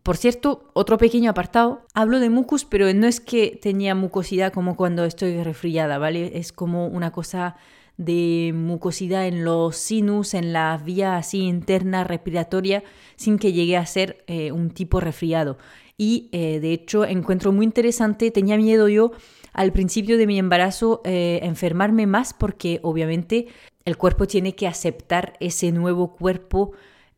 Por 0.01 0.17
cierto, 0.17 0.71
otro 0.73 0.97
pequeño 0.97 1.29
apartado, 1.29 1.85
hablo 1.93 2.19
de 2.19 2.31
mucus, 2.31 2.65
pero 2.65 2.91
no 2.95 3.05
es 3.05 3.19
que 3.19 3.59
tenía 3.61 3.93
mucosidad 3.93 4.51
como 4.51 4.75
cuando 4.75 5.05
estoy 5.05 5.43
resfriada, 5.43 5.99
¿vale? 5.99 6.39
Es 6.39 6.51
como 6.51 6.87
una 6.87 7.11
cosa 7.11 7.55
de 7.97 8.53
mucosidad 8.55 9.27
en 9.27 9.43
los 9.43 9.75
sinus, 9.77 10.33
en 10.33 10.53
la 10.53 10.77
vía 10.77 11.17
así 11.17 11.41
interna 11.41 12.03
respiratoria, 12.03 12.83
sin 13.15 13.37
que 13.37 13.53
llegue 13.53 13.77
a 13.77 13.85
ser 13.85 14.23
eh, 14.27 14.51
un 14.51 14.71
tipo 14.71 14.99
resfriado. 14.99 15.57
Y 15.97 16.29
eh, 16.31 16.59
de 16.59 16.73
hecho 16.73 17.05
encuentro 17.05 17.51
muy 17.51 17.65
interesante, 17.65 18.31
tenía 18.31 18.57
miedo 18.57 18.89
yo 18.89 19.11
al 19.53 19.71
principio 19.71 20.17
de 20.17 20.27
mi 20.27 20.39
embarazo 20.39 21.01
eh, 21.03 21.39
enfermarme 21.43 22.07
más 22.07 22.33
porque 22.33 22.79
obviamente 22.83 23.47
el 23.85 23.97
cuerpo 23.97 24.25
tiene 24.25 24.55
que 24.55 24.67
aceptar 24.67 25.33
ese 25.39 25.71
nuevo 25.71 26.15
cuerpo 26.15 26.71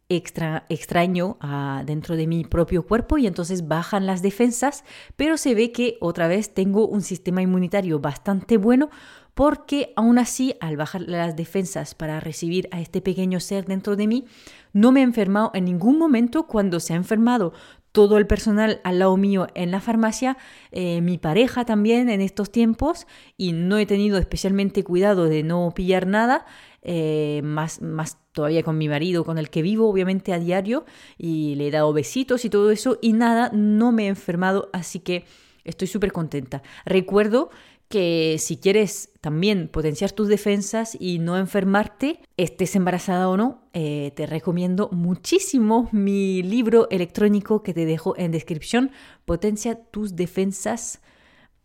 extra, 0.09 0.65
extraño 0.69 1.37
ah, 1.39 1.83
dentro 1.85 2.15
de 2.15 2.27
mi 2.27 2.43
propio 2.43 2.85
cuerpo 2.85 3.17
y 3.17 3.27
entonces 3.27 3.67
bajan 3.67 4.05
las 4.05 4.21
defensas, 4.21 4.83
pero 5.15 5.37
se 5.37 5.55
ve 5.55 5.71
que 5.71 5.97
otra 6.01 6.27
vez 6.27 6.53
tengo 6.53 6.87
un 6.87 7.01
sistema 7.01 7.41
inmunitario 7.41 7.99
bastante 7.99 8.57
bueno 8.57 8.89
porque 9.33 9.93
aún 9.95 10.19
así 10.19 10.55
al 10.59 10.77
bajar 10.77 11.01
las 11.01 11.35
defensas 11.35 11.95
para 11.95 12.19
recibir 12.19 12.67
a 12.71 12.81
este 12.81 13.01
pequeño 13.01 13.39
ser 13.39 13.65
dentro 13.65 13.95
de 13.95 14.07
mí, 14.07 14.25
no 14.73 14.91
me 14.91 15.01
he 15.01 15.03
enfermado 15.03 15.51
en 15.53 15.65
ningún 15.65 15.97
momento 15.97 16.47
cuando 16.47 16.79
se 16.79 16.93
ha 16.93 16.97
enfermado 16.97 17.53
todo 17.93 18.17
el 18.17 18.25
personal 18.25 18.81
al 18.83 18.99
lado 18.99 19.15
mío 19.17 19.47
en 19.53 19.69
la 19.69 19.79
farmacia, 19.79 20.35
eh, 20.71 20.99
mi 21.01 21.19
pareja 21.19 21.63
también 21.63 22.09
en 22.09 22.21
estos 22.21 22.51
tiempos 22.51 23.05
y 23.37 23.53
no 23.53 23.77
he 23.77 23.85
tenido 23.85 24.17
especialmente 24.17 24.83
cuidado 24.83 25.25
de 25.25 25.43
no 25.43 25.71
pillar 25.75 26.07
nada, 26.07 26.45
eh, 26.81 27.41
más, 27.43 27.81
más 27.81 28.17
todavía 28.31 28.63
con 28.63 28.79
mi 28.79 28.89
marido, 28.89 29.23
con 29.23 29.37
el 29.37 29.51
que 29.51 29.61
vivo 29.61 29.87
obviamente 29.87 30.33
a 30.33 30.39
diario 30.39 30.85
y 31.19 31.53
le 31.55 31.67
he 31.67 31.71
dado 31.71 31.93
besitos 31.93 32.45
y 32.45 32.49
todo 32.49 32.71
eso 32.71 32.97
y 32.99 33.13
nada, 33.13 33.51
no 33.53 33.91
me 33.91 34.05
he 34.05 34.07
enfermado, 34.07 34.71
así 34.73 34.99
que 34.99 35.25
estoy 35.63 35.87
súper 35.87 36.11
contenta. 36.11 36.63
Recuerdo 36.85 37.51
que 37.93 38.37
si 38.39 38.57
quieres 38.57 39.11
también 39.21 39.67
potenciar 39.67 40.11
tus 40.11 40.27
defensas 40.27 40.97
y 40.99 41.19
no 41.19 41.37
enfermarte, 41.37 42.21
estés 42.37 42.75
embarazada 42.75 43.29
o 43.29 43.37
no, 43.37 43.61
eh, 43.73 44.11
te 44.15 44.25
recomiendo 44.25 44.89
muchísimo 44.91 45.89
mi 45.91 46.41
libro 46.41 46.89
electrónico 46.89 47.61
que 47.61 47.71
te 47.71 47.85
dejo 47.85 48.17
en 48.17 48.31
descripción, 48.31 48.89
Potencia 49.25 49.75
tus 49.75 50.15
defensas, 50.15 51.01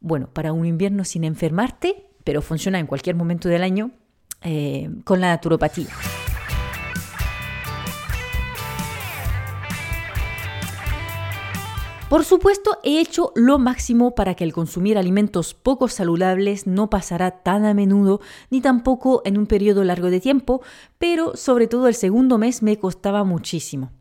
bueno, 0.00 0.28
para 0.30 0.52
un 0.52 0.66
invierno 0.66 1.06
sin 1.06 1.24
enfermarte, 1.24 2.04
pero 2.24 2.42
funciona 2.42 2.78
en 2.78 2.86
cualquier 2.86 3.16
momento 3.16 3.48
del 3.48 3.62
año 3.62 3.92
eh, 4.42 4.90
con 5.04 5.22
la 5.22 5.28
naturopatía. 5.28 5.88
Por 12.08 12.24
supuesto, 12.24 12.78
he 12.84 13.00
hecho 13.00 13.32
lo 13.34 13.58
máximo 13.58 14.14
para 14.14 14.34
que 14.34 14.42
el 14.42 14.54
consumir 14.54 14.96
alimentos 14.96 15.52
poco 15.52 15.88
saludables 15.88 16.66
no 16.66 16.88
pasará 16.88 17.42
tan 17.42 17.66
a 17.66 17.74
menudo 17.74 18.22
ni 18.48 18.62
tampoco 18.62 19.20
en 19.26 19.36
un 19.36 19.46
periodo 19.46 19.84
largo 19.84 20.08
de 20.08 20.18
tiempo, 20.18 20.62
pero 20.96 21.36
sobre 21.36 21.66
todo 21.66 21.86
el 21.86 21.94
segundo 21.94 22.38
mes 22.38 22.62
me 22.62 22.78
costaba 22.78 23.24
muchísimo. 23.24 23.92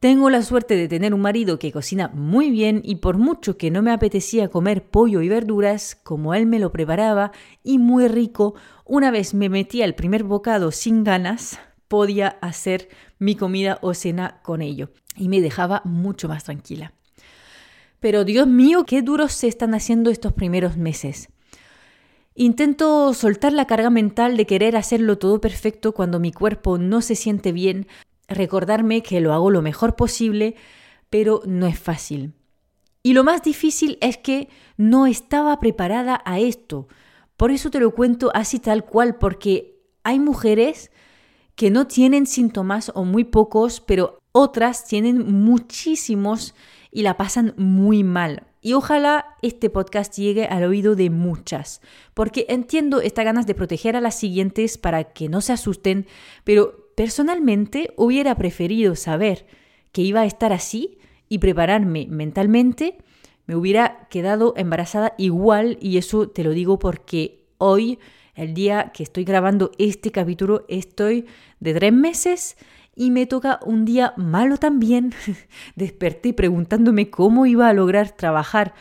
Tengo 0.00 0.30
la 0.30 0.40
suerte 0.40 0.74
de 0.74 0.88
tener 0.88 1.12
un 1.12 1.20
marido 1.20 1.58
que 1.58 1.70
cocina 1.70 2.08
muy 2.14 2.50
bien 2.50 2.80
y 2.82 2.96
por 2.96 3.18
mucho 3.18 3.58
que 3.58 3.70
no 3.70 3.82
me 3.82 3.90
apetecía 3.90 4.48
comer 4.48 4.88
pollo 4.88 5.20
y 5.20 5.28
verduras, 5.28 5.96
como 6.02 6.32
él 6.32 6.46
me 6.46 6.58
lo 6.58 6.72
preparaba 6.72 7.32
y 7.62 7.76
muy 7.76 8.08
rico, 8.08 8.54
una 8.86 9.10
vez 9.10 9.34
me 9.34 9.50
metía 9.50 9.84
el 9.84 9.94
primer 9.94 10.24
bocado 10.24 10.70
sin 10.70 11.04
ganas, 11.04 11.58
podía 11.88 12.38
hacer 12.40 12.88
mi 13.18 13.34
comida 13.34 13.78
o 13.82 13.92
cena 13.92 14.40
con 14.42 14.62
ello 14.62 14.88
y 15.14 15.28
me 15.28 15.42
dejaba 15.42 15.82
mucho 15.84 16.26
más 16.26 16.44
tranquila. 16.44 16.94
Pero 18.00 18.24
Dios 18.24 18.46
mío, 18.46 18.84
qué 18.86 19.02
duros 19.02 19.32
se 19.32 19.48
están 19.48 19.74
haciendo 19.74 20.10
estos 20.10 20.32
primeros 20.32 20.76
meses. 20.76 21.28
Intento 22.34 23.12
soltar 23.14 23.52
la 23.52 23.66
carga 23.66 23.90
mental 23.90 24.36
de 24.36 24.46
querer 24.46 24.76
hacerlo 24.76 25.18
todo 25.18 25.40
perfecto 25.40 25.92
cuando 25.92 26.20
mi 26.20 26.30
cuerpo 26.30 26.78
no 26.78 27.02
se 27.02 27.16
siente 27.16 27.50
bien, 27.50 27.88
recordarme 28.28 29.02
que 29.02 29.20
lo 29.20 29.32
hago 29.32 29.50
lo 29.50 29.62
mejor 29.62 29.96
posible, 29.96 30.54
pero 31.10 31.42
no 31.46 31.66
es 31.66 31.78
fácil. 31.78 32.34
Y 33.02 33.14
lo 33.14 33.24
más 33.24 33.42
difícil 33.42 33.98
es 34.00 34.18
que 34.18 34.48
no 34.76 35.06
estaba 35.06 35.58
preparada 35.58 36.22
a 36.24 36.38
esto. 36.38 36.86
Por 37.36 37.50
eso 37.50 37.70
te 37.70 37.80
lo 37.80 37.92
cuento 37.92 38.30
así 38.34 38.60
tal 38.60 38.84
cual, 38.84 39.16
porque 39.16 39.80
hay 40.04 40.20
mujeres 40.20 40.92
que 41.56 41.70
no 41.70 41.88
tienen 41.88 42.26
síntomas 42.26 42.92
o 42.94 43.04
muy 43.04 43.24
pocos, 43.24 43.80
pero 43.80 44.18
otras 44.30 44.84
tienen 44.84 45.42
muchísimos 45.42 46.54
y 46.90 47.02
la 47.02 47.16
pasan 47.16 47.54
muy 47.56 48.04
mal. 48.04 48.44
Y 48.60 48.72
ojalá 48.72 49.36
este 49.42 49.70
podcast 49.70 50.16
llegue 50.16 50.46
al 50.46 50.64
oído 50.64 50.96
de 50.96 51.10
muchas, 51.10 51.80
porque 52.14 52.46
entiendo 52.48 53.00
esta 53.00 53.22
ganas 53.22 53.46
de 53.46 53.54
proteger 53.54 53.94
a 53.96 54.00
las 54.00 54.18
siguientes 54.18 54.78
para 54.78 55.04
que 55.04 55.28
no 55.28 55.40
se 55.40 55.52
asusten, 55.52 56.06
pero 56.44 56.90
personalmente 56.96 57.92
hubiera 57.96 58.34
preferido 58.34 58.96
saber 58.96 59.46
que 59.92 60.02
iba 60.02 60.22
a 60.22 60.26
estar 60.26 60.52
así 60.52 60.98
y 61.28 61.38
prepararme 61.38 62.06
mentalmente. 62.10 62.98
Me 63.46 63.54
hubiera 63.54 64.08
quedado 64.10 64.54
embarazada 64.56 65.14
igual 65.18 65.78
y 65.80 65.98
eso 65.98 66.28
te 66.28 66.42
lo 66.42 66.50
digo 66.50 66.78
porque 66.78 67.46
hoy, 67.58 67.98
el 68.34 68.54
día 68.54 68.90
que 68.92 69.02
estoy 69.04 69.24
grabando 69.24 69.70
este 69.78 70.10
capítulo, 70.10 70.64
estoy 70.68 71.26
de 71.60 71.74
tres 71.74 71.92
meses 71.92 72.56
y 72.98 73.12
me 73.12 73.26
toca 73.26 73.60
un 73.64 73.84
día 73.84 74.12
malo 74.16 74.58
también. 74.58 75.14
Desperté 75.76 76.34
preguntándome 76.34 77.08
cómo 77.08 77.46
iba 77.46 77.68
a 77.68 77.72
lograr 77.72 78.10
trabajar 78.10 78.74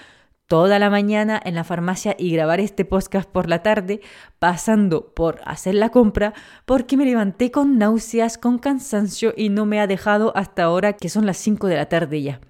toda 0.47 0.79
la 0.79 0.89
mañana 0.89 1.39
en 1.43 1.55
la 1.55 1.63
farmacia 1.63 2.15
y 2.17 2.31
grabar 2.31 2.59
este 2.59 2.83
podcast 2.83 3.29
por 3.29 3.47
la 3.47 3.61
tarde, 3.61 4.01
pasando 4.39 5.13
por 5.13 5.39
hacer 5.45 5.75
la 5.75 5.89
compra, 5.89 6.33
porque 6.65 6.97
me 6.97 7.05
levanté 7.05 7.51
con 7.51 7.77
náuseas, 7.77 8.37
con 8.37 8.57
cansancio 8.57 9.33
y 9.37 9.49
no 9.49 9.65
me 9.65 9.79
ha 9.79 9.87
dejado 9.87 10.35
hasta 10.35 10.63
ahora 10.63 10.93
que 10.93 11.09
son 11.09 11.25
las 11.25 11.37
5 11.37 11.67
de 11.67 11.75
la 11.75 11.87
tarde 11.87 12.21
ya. 12.21 12.41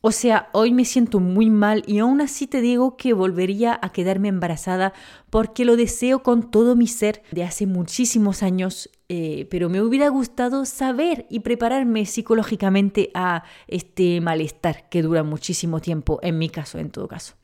O 0.00 0.12
sea, 0.12 0.48
hoy 0.52 0.72
me 0.72 0.84
siento 0.84 1.18
muy 1.18 1.50
mal 1.50 1.82
y 1.84 1.98
aún 1.98 2.20
así 2.20 2.46
te 2.46 2.60
digo 2.60 2.96
que 2.96 3.12
volvería 3.12 3.76
a 3.82 3.90
quedarme 3.90 4.28
embarazada 4.28 4.92
porque 5.28 5.64
lo 5.64 5.76
deseo 5.76 6.22
con 6.22 6.52
todo 6.52 6.76
mi 6.76 6.86
ser 6.86 7.22
de 7.32 7.42
hace 7.42 7.66
muchísimos 7.66 8.44
años, 8.44 8.90
eh, 9.08 9.48
pero 9.50 9.68
me 9.68 9.82
hubiera 9.82 10.08
gustado 10.08 10.66
saber 10.66 11.26
y 11.30 11.40
prepararme 11.40 12.06
psicológicamente 12.06 13.10
a 13.12 13.42
este 13.66 14.20
malestar 14.20 14.88
que 14.88 15.02
dura 15.02 15.24
muchísimo 15.24 15.80
tiempo, 15.80 16.20
en 16.22 16.38
mi 16.38 16.48
caso, 16.48 16.78
en 16.78 16.90
todo 16.90 17.08
caso. 17.08 17.34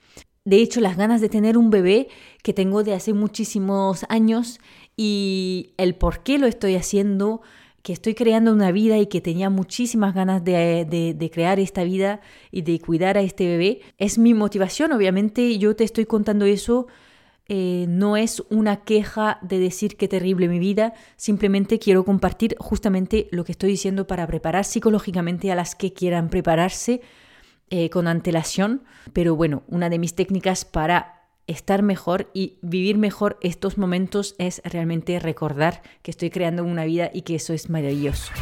De 0.44 0.58
hecho, 0.58 0.80
las 0.80 0.96
ganas 0.96 1.20
de 1.20 1.28
tener 1.28 1.58
un 1.58 1.70
bebé 1.70 2.06
que 2.44 2.52
tengo 2.52 2.84
de 2.84 2.94
hace 2.94 3.14
muchísimos 3.14 4.04
años 4.08 4.60
y 4.96 5.72
el 5.76 5.96
por 5.96 6.22
qué 6.22 6.38
lo 6.38 6.46
estoy 6.46 6.76
haciendo, 6.76 7.40
que 7.84 7.92
estoy 7.92 8.14
creando 8.14 8.50
una 8.50 8.72
vida 8.72 8.96
y 8.96 9.08
que 9.08 9.20
tenía 9.20 9.50
muchísimas 9.50 10.14
ganas 10.14 10.42
de, 10.42 11.30
crear 11.30 11.60
esta 11.60 11.84
vida 11.84 12.22
y 12.50 12.62
de 12.62 12.80
cuidar 12.80 13.18
a 13.18 13.20
este 13.20 13.46
bebé. 13.46 13.82
Es 13.98 14.16
mi 14.16 14.32
motivación, 14.32 14.92
obviamente 14.92 15.58
yo 15.58 15.76
te 15.76 15.84
estoy 15.84 16.06
contando 16.06 16.46
eso. 16.46 16.86
Eh, 17.46 17.84
no 17.86 18.16
es 18.16 18.42
una 18.48 18.84
queja 18.84 19.38
de 19.42 19.58
decir 19.58 19.98
qué 19.98 20.08
terrible 20.08 20.48
mi 20.48 20.58
vida, 20.58 20.94
simplemente 21.16 21.78
quiero 21.78 22.06
compartir 22.06 22.56
justamente 22.58 23.28
lo 23.30 23.44
que 23.44 23.52
estoy 23.52 23.68
diciendo 23.68 24.06
para 24.06 24.26
preparar 24.26 24.64
psicológicamente 24.64 25.52
a 25.52 25.54
las 25.54 25.74
que 25.74 25.92
quieran 25.92 26.30
prepararse 26.30 27.02
eh, 27.68 27.90
con 27.90 28.08
antelación. 28.08 28.82
Pero 29.12 29.36
bueno, 29.36 29.62
una 29.68 29.90
de 29.90 29.98
mis 29.98 30.14
técnicas 30.14 30.64
para 30.64 31.23
estar 31.46 31.83
mejor 31.83 32.30
y 32.35 32.59
vivir 32.62 32.98
mejor 32.98 33.38
estos 33.40 33.78
momentos 33.78 34.35
es 34.38 34.62
realmente 34.64 35.18
recordar 35.18 35.83
que 36.02 36.11
estoy 36.11 36.30
creando 36.30 36.64
una 36.64 36.85
vida 36.85 37.11
y 37.12 37.22
que 37.22 37.35
eso 37.37 37.52
es 37.52 37.70
maravilloso. 37.70 38.33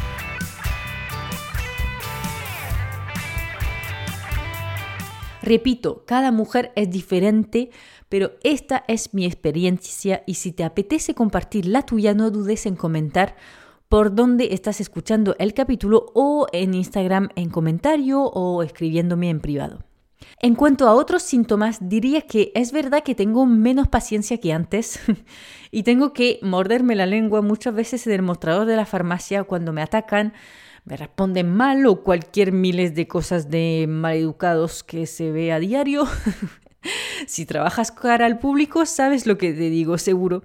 Repito, 5.41 6.05
cada 6.05 6.31
mujer 6.31 6.71
es 6.75 6.89
diferente, 6.89 7.69
pero 8.07 8.31
esta 8.43 8.85
es 8.87 9.13
mi 9.13 9.25
experiencia 9.25 10.23
y 10.25 10.35
si 10.35 10.53
te 10.53 10.63
apetece 10.63 11.13
compartir 11.13 11.65
la 11.65 11.81
tuya, 11.81 12.13
no 12.13 12.31
dudes 12.31 12.65
en 12.65 12.77
comentar 12.77 13.35
por 13.89 14.15
dónde 14.15 14.53
estás 14.53 14.79
escuchando 14.79 15.35
el 15.39 15.53
capítulo 15.53 16.05
o 16.15 16.47
en 16.53 16.73
Instagram 16.73 17.29
en 17.35 17.49
comentario 17.49 18.23
o 18.23 18.63
escribiéndome 18.63 19.29
en 19.29 19.41
privado. 19.41 19.83
En 20.41 20.55
cuanto 20.55 20.87
a 20.87 20.93
otros 20.93 21.23
síntomas, 21.23 21.77
diría 21.81 22.21
que 22.21 22.51
es 22.55 22.71
verdad 22.71 23.03
que 23.03 23.15
tengo 23.15 23.45
menos 23.45 23.87
paciencia 23.87 24.39
que 24.39 24.53
antes 24.53 24.99
y 25.71 25.83
tengo 25.83 26.13
que 26.13 26.39
morderme 26.41 26.95
la 26.95 27.05
lengua 27.05 27.41
muchas 27.41 27.73
veces 27.73 28.05
en 28.07 28.13
el 28.13 28.21
mostrador 28.21 28.65
de 28.65 28.75
la 28.75 28.85
farmacia 28.85 29.43
cuando 29.43 29.73
me 29.73 29.81
atacan, 29.81 30.33
me 30.85 30.97
responden 30.97 31.53
mal 31.53 31.85
o 31.85 32.03
cualquier 32.03 32.51
miles 32.51 32.93
de 32.93 33.07
cosas 33.07 33.49
de 33.49 33.85
maleducados 33.87 34.83
que 34.83 35.07
se 35.07 35.31
ve 35.31 35.51
a 35.51 35.59
diario. 35.59 36.05
si 37.27 37.45
trabajas 37.45 37.91
cara 37.91 38.25
al 38.25 38.39
público, 38.39 38.85
sabes 38.85 39.25
lo 39.25 39.37
que 39.37 39.53
te 39.53 39.69
digo, 39.69 39.97
seguro. 39.97 40.43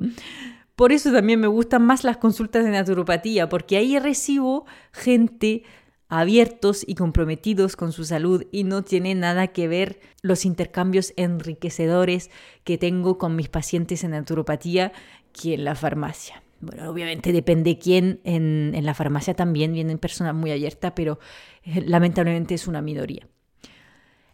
Por 0.77 0.93
eso 0.93 1.13
también 1.13 1.41
me 1.41 1.49
gustan 1.49 1.83
más 1.83 2.05
las 2.05 2.19
consultas 2.19 2.65
de 2.65 2.71
naturopatía, 2.71 3.49
porque 3.49 3.77
ahí 3.77 3.99
recibo 3.99 4.65
gente 4.93 5.65
abiertos 6.09 6.85
y 6.87 6.95
comprometidos 6.95 7.77
con 7.77 7.93
su 7.93 8.05
salud 8.05 8.45
y 8.51 8.65
no 8.65 8.83
tiene 8.83 9.15
nada 9.15 9.49
que 9.49 9.69
ver 9.69 10.01
los 10.23 10.45
intercambios 10.45 11.13
enriquecedores 11.17 12.31
que 12.65 12.79
tengo 12.79 13.19
con 13.19 13.37
mis 13.37 13.49
pacientes 13.49 14.05
en 14.05 14.13
naturopatía 14.13 14.93
que 15.33 15.55
en 15.55 15.65
la 15.65 15.75
farmacia. 15.75 16.43
Bueno, 16.61 16.91
obviamente 16.91 17.33
depende 17.33 17.79
quién, 17.79 18.21
en, 18.25 18.73
en 18.75 18.85
la 18.85 18.95
farmacia 18.95 19.35
también 19.35 19.73
vienen 19.73 19.99
personas 19.99 20.35
muy 20.35 20.51
abiertas, 20.51 20.93
pero 20.97 21.21
eh, 21.63 21.83
lamentablemente 21.87 22.55
es 22.55 22.67
una 22.67 22.83
minoría. 22.83 23.29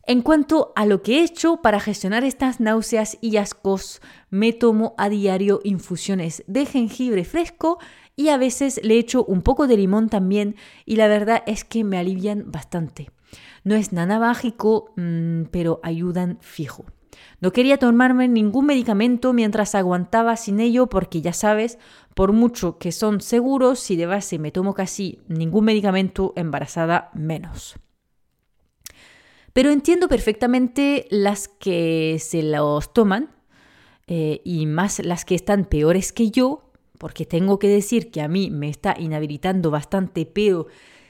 En 0.07 0.21
cuanto 0.21 0.75
a 0.77 0.85
lo 0.85 1.03
que 1.03 1.19
he 1.19 1.25
hecho 1.25 1.62
para 1.62 1.81
gestionar 1.81 2.25
estas 2.25 2.61
náuseas 2.61 3.17
y 3.23 3.38
ascos, 3.38 4.03
me 4.29 4.53
tomo 4.53 4.95
a 4.99 5.09
diario 5.09 5.61
infusiones 5.64 6.45
de 6.47 6.67
jengibre 6.67 7.25
fresco 7.25 7.79
y 8.14 8.29
a 8.29 8.37
veces 8.37 8.81
le 8.83 8.99
echo 8.99 9.25
un 9.25 9.40
poco 9.40 9.67
de 9.67 9.79
limón 9.79 10.11
también 10.11 10.57
y 10.85 10.97
la 10.97 11.09
verdad 11.09 11.43
es 11.47 11.64
que 11.64 11.85
me 11.85 11.97
alivian 11.97 12.53
bastante. 12.53 13.11
No 13.64 13.77
es 13.77 13.95
nada 13.95 14.19
mágico, 14.19 14.93
mm, 14.97 15.45
pero 15.51 15.81
ayudan 15.83 16.37
fijo. 16.43 16.85
No 17.40 17.53
quería 17.53 17.79
tomarme 17.79 18.29
ningún 18.29 18.67
medicamento 18.67 19.33
mientras 19.33 19.75
aguantaba 19.75 20.37
sin 20.37 20.61
ello 20.61 20.87
porque 20.88 21.23
ya 21.23 21.33
sabes, 21.33 21.79
por 22.14 22.33
mucho 22.33 22.77
que 22.77 22.93
son 22.93 23.23
seguros, 23.23 23.81
si 23.81 23.97
de 23.97 24.05
base 24.05 24.38
me 24.38 24.51
tomo 24.51 24.75
casi 24.75 25.21
ningún 25.29 25.64
medicamento, 25.64 26.35
embarazada 26.37 27.11
menos. 27.14 27.77
Pero 29.55 29.71
entiendo 29.71 30.09
perfectamente 30.09 31.07
las 31.11 31.47
que 31.47 32.19
se 32.21 32.43
los 32.43 32.93
toman 32.93 33.31
eh, 34.09 34.40
y 34.45 34.67
más 34.67 34.99
las 34.99 35.25
que 35.25 35.37
están 35.37 35.64
peores 35.64 36.12
que 36.12 36.33
yo, 36.33 36.73
porque 36.99 37.25
tengo 37.25 37.61
que 37.61 37.69
decir 37.69 38.11
que 38.11 38.21
a 38.21 38.27
mí 38.27 38.51
me 38.51 38.69
está 38.69 38.97
inhabilitando 38.99 39.71
bastante, 39.71 40.27
pero 40.27 40.67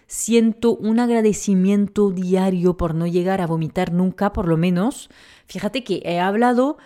siento 0.07 0.77
un 0.77 1.01
agradecimiento 1.01 2.11
diario 2.11 2.77
por 2.77 2.95
no 2.95 3.07
llegar 3.07 3.41
a 3.41 3.47
vomitar 3.47 3.95
nunca, 3.95 4.35
por 4.35 4.47
lo 4.47 4.59
menos. 4.59 5.09
Fíjate 5.47 5.83
que 5.83 6.03
he 6.05 6.21
hablado 6.21 6.77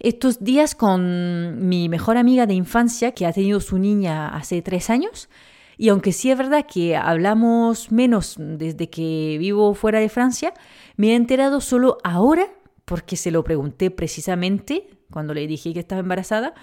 estos 0.00 0.42
días 0.42 0.74
con 0.74 1.68
mi 1.68 1.88
mejor 1.88 2.16
amiga 2.16 2.46
de 2.46 2.54
infancia, 2.54 3.12
que 3.12 3.26
ha 3.26 3.32
tenido 3.32 3.60
su 3.60 3.78
niña 3.78 4.28
hace 4.28 4.60
tres 4.60 4.90
años, 4.90 5.28
y 5.76 5.90
aunque 5.90 6.12
sí 6.12 6.30
es 6.30 6.38
verdad 6.38 6.66
que 6.66 6.96
hablamos 6.96 7.92
menos 7.92 8.36
desde 8.38 8.88
que 8.88 9.36
vivo 9.38 9.74
fuera 9.74 10.00
de 10.00 10.08
Francia, 10.08 10.54
me 10.96 11.08
he 11.08 11.14
enterado 11.14 11.60
solo 11.60 11.98
ahora, 12.02 12.48
porque 12.84 13.16
se 13.16 13.30
lo 13.30 13.44
pregunté 13.44 13.90
precisamente 13.90 14.88
cuando 15.10 15.34
le 15.34 15.46
dije 15.46 15.72
que 15.72 15.80
estaba 15.80 16.00
embarazada, 16.00 16.54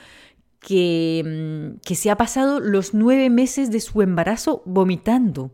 que, 0.59 1.23
mm, 1.25 1.81
que 1.85 1.95
se 1.95 2.09
ha 2.09 2.17
pasado 2.17 2.59
los 2.59 2.93
nueve 2.93 3.29
meses 3.29 3.71
de 3.71 3.79
su 3.79 4.01
embarazo 4.01 4.63
vomitando. 4.65 5.51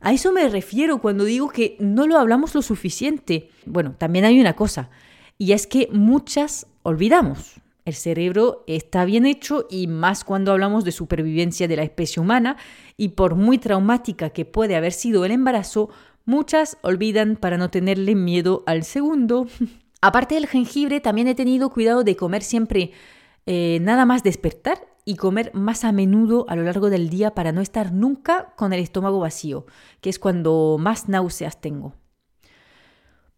A 0.00 0.12
eso 0.12 0.32
me 0.32 0.48
refiero 0.48 0.98
cuando 0.98 1.24
digo 1.24 1.50
que 1.50 1.76
no 1.80 2.06
lo 2.06 2.18
hablamos 2.18 2.54
lo 2.54 2.62
suficiente. 2.62 3.50
Bueno, 3.66 3.94
también 3.98 4.24
hay 4.24 4.40
una 4.40 4.54
cosa, 4.54 4.90
y 5.36 5.52
es 5.52 5.66
que 5.66 5.88
muchas 5.92 6.66
olvidamos. 6.82 7.60
El 7.88 7.94
cerebro 7.94 8.64
está 8.66 9.06
bien 9.06 9.24
hecho 9.24 9.66
y 9.70 9.86
más 9.86 10.22
cuando 10.22 10.52
hablamos 10.52 10.84
de 10.84 10.92
supervivencia 10.92 11.66
de 11.66 11.76
la 11.76 11.84
especie 11.84 12.20
humana 12.20 12.58
y 12.98 13.08
por 13.08 13.34
muy 13.34 13.56
traumática 13.56 14.28
que 14.28 14.44
puede 14.44 14.76
haber 14.76 14.92
sido 14.92 15.24
el 15.24 15.30
embarazo, 15.30 15.88
muchas 16.26 16.76
olvidan 16.82 17.36
para 17.36 17.56
no 17.56 17.70
tenerle 17.70 18.14
miedo 18.14 18.62
al 18.66 18.84
segundo. 18.84 19.46
Aparte 20.02 20.34
del 20.34 20.48
jengibre, 20.48 21.00
también 21.00 21.28
he 21.28 21.34
tenido 21.34 21.70
cuidado 21.70 22.04
de 22.04 22.14
comer 22.14 22.42
siempre 22.42 22.92
eh, 23.46 23.78
nada 23.80 24.04
más 24.04 24.22
despertar 24.22 24.86
y 25.06 25.16
comer 25.16 25.50
más 25.54 25.82
a 25.84 25.92
menudo 25.92 26.44
a 26.50 26.56
lo 26.56 26.64
largo 26.64 26.90
del 26.90 27.08
día 27.08 27.34
para 27.34 27.52
no 27.52 27.62
estar 27.62 27.94
nunca 27.94 28.52
con 28.58 28.74
el 28.74 28.80
estómago 28.80 29.20
vacío, 29.20 29.64
que 30.02 30.10
es 30.10 30.18
cuando 30.18 30.76
más 30.78 31.08
náuseas 31.08 31.58
tengo. 31.58 31.94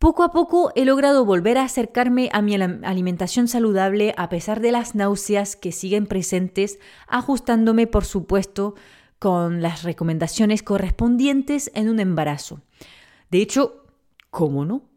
Poco 0.00 0.22
a 0.22 0.32
poco 0.32 0.72
he 0.76 0.86
logrado 0.86 1.26
volver 1.26 1.58
a 1.58 1.64
acercarme 1.64 2.30
a 2.32 2.40
mi 2.40 2.54
alimentación 2.54 3.48
saludable 3.48 4.14
a 4.16 4.30
pesar 4.30 4.60
de 4.60 4.72
las 4.72 4.94
náuseas 4.94 5.56
que 5.56 5.72
siguen 5.72 6.06
presentes, 6.06 6.78
ajustándome 7.06 7.86
por 7.86 8.06
supuesto 8.06 8.76
con 9.18 9.60
las 9.60 9.82
recomendaciones 9.82 10.62
correspondientes 10.62 11.70
en 11.74 11.90
un 11.90 12.00
embarazo. 12.00 12.62
De 13.30 13.42
hecho, 13.42 13.84
¿cómo 14.30 14.64
no? 14.64 14.88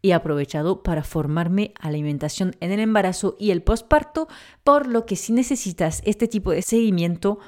he 0.00 0.14
aprovechado 0.14 0.84
para 0.84 1.02
formarme 1.02 1.74
alimentación 1.80 2.54
en 2.60 2.70
el 2.70 2.78
embarazo 2.78 3.34
y 3.40 3.50
el 3.50 3.64
posparto, 3.64 4.28
por 4.62 4.86
lo 4.86 5.06
que 5.06 5.16
si 5.16 5.32
necesitas 5.32 6.02
este 6.04 6.28
tipo 6.28 6.52
de 6.52 6.62
seguimiento, 6.62 7.40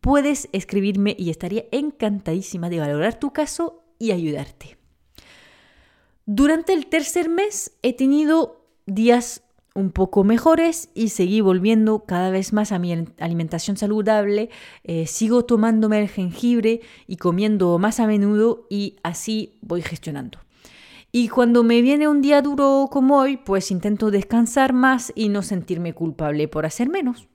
puedes 0.00 0.48
escribirme 0.52 1.14
y 1.18 1.28
estaría 1.28 1.66
encantadísima 1.72 2.70
de 2.70 2.80
valorar 2.80 3.18
tu 3.18 3.34
caso 3.34 3.82
y 3.98 4.12
ayudarte. 4.12 4.77
Durante 6.30 6.74
el 6.74 6.88
tercer 6.88 7.30
mes 7.30 7.72
he 7.80 7.94
tenido 7.94 8.60
días 8.84 9.44
un 9.74 9.90
poco 9.90 10.24
mejores 10.24 10.90
y 10.94 11.08
seguí 11.08 11.40
volviendo 11.40 12.04
cada 12.04 12.28
vez 12.28 12.52
más 12.52 12.70
a 12.70 12.78
mi 12.78 12.92
alimentación 13.18 13.78
saludable, 13.78 14.50
eh, 14.84 15.06
sigo 15.06 15.46
tomándome 15.46 16.02
el 16.02 16.10
jengibre 16.10 16.82
y 17.06 17.16
comiendo 17.16 17.78
más 17.78 17.98
a 17.98 18.06
menudo 18.06 18.66
y 18.68 18.96
así 19.02 19.56
voy 19.62 19.80
gestionando. 19.80 20.38
Y 21.12 21.28
cuando 21.28 21.62
me 21.62 21.80
viene 21.80 22.08
un 22.08 22.20
día 22.20 22.42
duro 22.42 22.90
como 22.92 23.16
hoy, 23.16 23.38
pues 23.38 23.70
intento 23.70 24.10
descansar 24.10 24.74
más 24.74 25.10
y 25.14 25.30
no 25.30 25.40
sentirme 25.40 25.94
culpable 25.94 26.46
por 26.46 26.66
hacer 26.66 26.90
menos. 26.90 27.26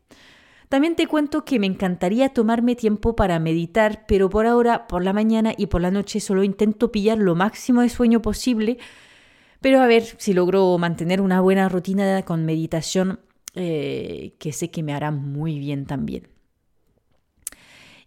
También 0.74 0.96
te 0.96 1.06
cuento 1.06 1.46
que 1.46 1.60
me 1.60 1.68
encantaría 1.68 2.30
tomarme 2.30 2.76
tiempo 2.76 3.16
para 3.16 3.38
meditar, 3.38 4.06
pero 4.08 4.28
por 4.28 4.48
ahora, 4.48 4.88
por 4.88 5.04
la 5.04 5.14
mañana 5.14 5.54
y 5.56 5.68
por 5.68 5.82
la 5.82 5.92
noche 5.92 6.20
solo 6.20 6.44
intento 6.44 6.92
pillar 6.92 7.20
lo 7.20 7.36
máximo 7.36 7.82
de 7.82 7.90
sueño 7.90 8.24
posible, 8.24 8.80
pero 9.62 9.82
a 9.82 9.86
ver 9.86 10.02
si 10.18 10.34
logro 10.34 10.76
mantener 10.80 11.22
una 11.22 11.42
buena 11.42 11.70
rutina 11.70 12.24
con 12.24 12.44
meditación 12.46 13.20
eh, 13.54 14.34
que 14.40 14.52
sé 14.52 14.72
que 14.72 14.82
me 14.82 14.96
hará 14.96 15.12
muy 15.12 15.60
bien 15.60 15.86
también. 15.86 16.28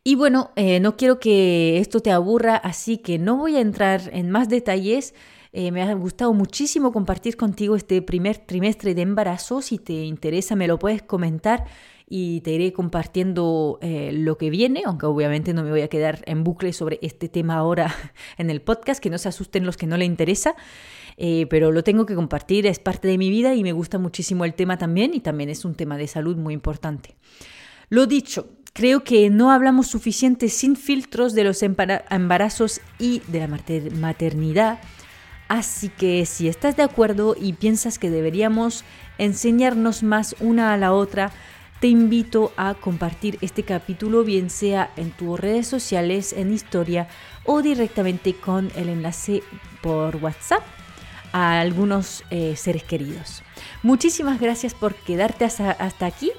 Y 0.02 0.16
bueno, 0.16 0.50
eh, 0.56 0.80
no 0.80 0.96
quiero 0.96 1.20
que 1.20 1.78
esto 1.78 2.00
te 2.00 2.10
aburra, 2.10 2.56
así 2.56 2.98
que 2.98 3.20
no 3.20 3.36
voy 3.36 3.54
a 3.54 3.60
entrar 3.60 4.10
en 4.12 4.28
más 4.32 4.48
detalles. 4.48 5.14
Eh, 5.52 5.70
me 5.70 5.82
ha 5.82 5.94
gustado 5.94 6.32
muchísimo 6.32 6.92
compartir 6.92 7.36
contigo 7.36 7.76
este 7.76 8.02
primer 8.02 8.38
trimestre 8.38 8.96
de 8.96 9.02
embarazo. 9.02 9.62
Si 9.62 9.78
te 9.78 9.92
interesa, 10.04 10.56
me 10.56 10.66
lo 10.66 10.80
puedes 10.80 11.02
comentar 11.02 11.64
y 12.08 12.40
te 12.42 12.52
iré 12.52 12.72
compartiendo 12.72 13.78
eh, 13.82 14.10
lo 14.12 14.38
que 14.38 14.48
viene, 14.48 14.82
aunque 14.86 15.06
obviamente 15.06 15.52
no 15.52 15.64
me 15.64 15.70
voy 15.70 15.82
a 15.82 15.88
quedar 15.88 16.22
en 16.26 16.44
bucle 16.44 16.72
sobre 16.72 16.98
este 17.02 17.28
tema 17.28 17.56
ahora 17.56 17.94
en 18.38 18.50
el 18.50 18.62
podcast, 18.62 19.02
que 19.02 19.10
no 19.10 19.18
se 19.18 19.28
asusten 19.28 19.66
los 19.66 19.76
que 19.76 19.86
no 19.86 19.96
le 19.96 20.04
interesa. 20.04 20.54
Eh, 21.16 21.46
pero 21.48 21.72
lo 21.72 21.82
tengo 21.82 22.06
que 22.06 22.14
compartir, 22.14 22.66
es 22.66 22.78
parte 22.78 23.08
de 23.08 23.18
mi 23.18 23.30
vida 23.30 23.54
y 23.54 23.62
me 23.62 23.72
gusta 23.72 23.98
muchísimo 23.98 24.44
el 24.44 24.54
tema 24.54 24.78
también 24.78 25.14
y 25.14 25.20
también 25.20 25.50
es 25.50 25.64
un 25.64 25.74
tema 25.74 25.96
de 25.96 26.06
salud 26.06 26.36
muy 26.36 26.54
importante. 26.54 27.16
Lo 27.88 28.06
dicho, 28.06 28.48
creo 28.72 29.02
que 29.02 29.30
no 29.30 29.50
hablamos 29.50 29.86
suficiente 29.86 30.48
sin 30.48 30.76
filtros 30.76 31.34
de 31.34 31.44
los 31.44 31.62
embarazos 31.62 32.80
y 32.98 33.22
de 33.28 33.40
la 33.40 33.48
maternidad 33.48 34.78
Así 35.48 35.88
que 35.88 36.26
si 36.26 36.48
estás 36.48 36.76
de 36.76 36.82
acuerdo 36.82 37.36
y 37.38 37.52
piensas 37.52 37.98
que 37.98 38.10
deberíamos 38.10 38.84
enseñarnos 39.18 40.02
más 40.02 40.34
una 40.40 40.72
a 40.72 40.76
la 40.76 40.92
otra, 40.92 41.30
te 41.80 41.88
invito 41.88 42.52
a 42.56 42.74
compartir 42.74 43.38
este 43.40 43.62
capítulo 43.62 44.24
bien 44.24 44.50
sea 44.50 44.90
en 44.96 45.10
tus 45.10 45.38
redes 45.38 45.66
sociales, 45.66 46.32
en 46.32 46.52
historia 46.52 47.08
o 47.44 47.62
directamente 47.62 48.34
con 48.34 48.70
el 48.76 48.88
enlace 48.88 49.42
por 49.82 50.16
WhatsApp 50.16 50.62
a 51.32 51.60
algunos 51.60 52.24
eh, 52.30 52.56
seres 52.56 52.82
queridos. 52.82 53.42
Muchísimas 53.82 54.40
gracias 54.40 54.74
por 54.74 54.94
quedarte 54.94 55.44
hasta, 55.44 55.70
hasta 55.70 56.06
aquí 56.06 56.30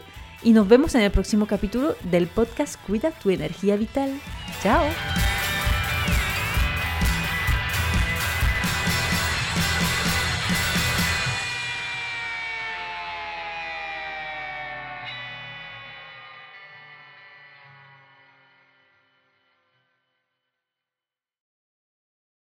y 0.44 0.54
nos 0.54 0.68
vemos 0.68 0.96
en 0.96 1.02
el 1.02 1.12
próximo 1.12 1.46
capítulo 1.46 1.96
del 2.04 2.28
podcast 2.28 2.76
Cuida 2.86 3.12
tu 3.12 3.30
energía 3.30 3.76
vital. 3.76 4.20
Chao. 4.62 4.86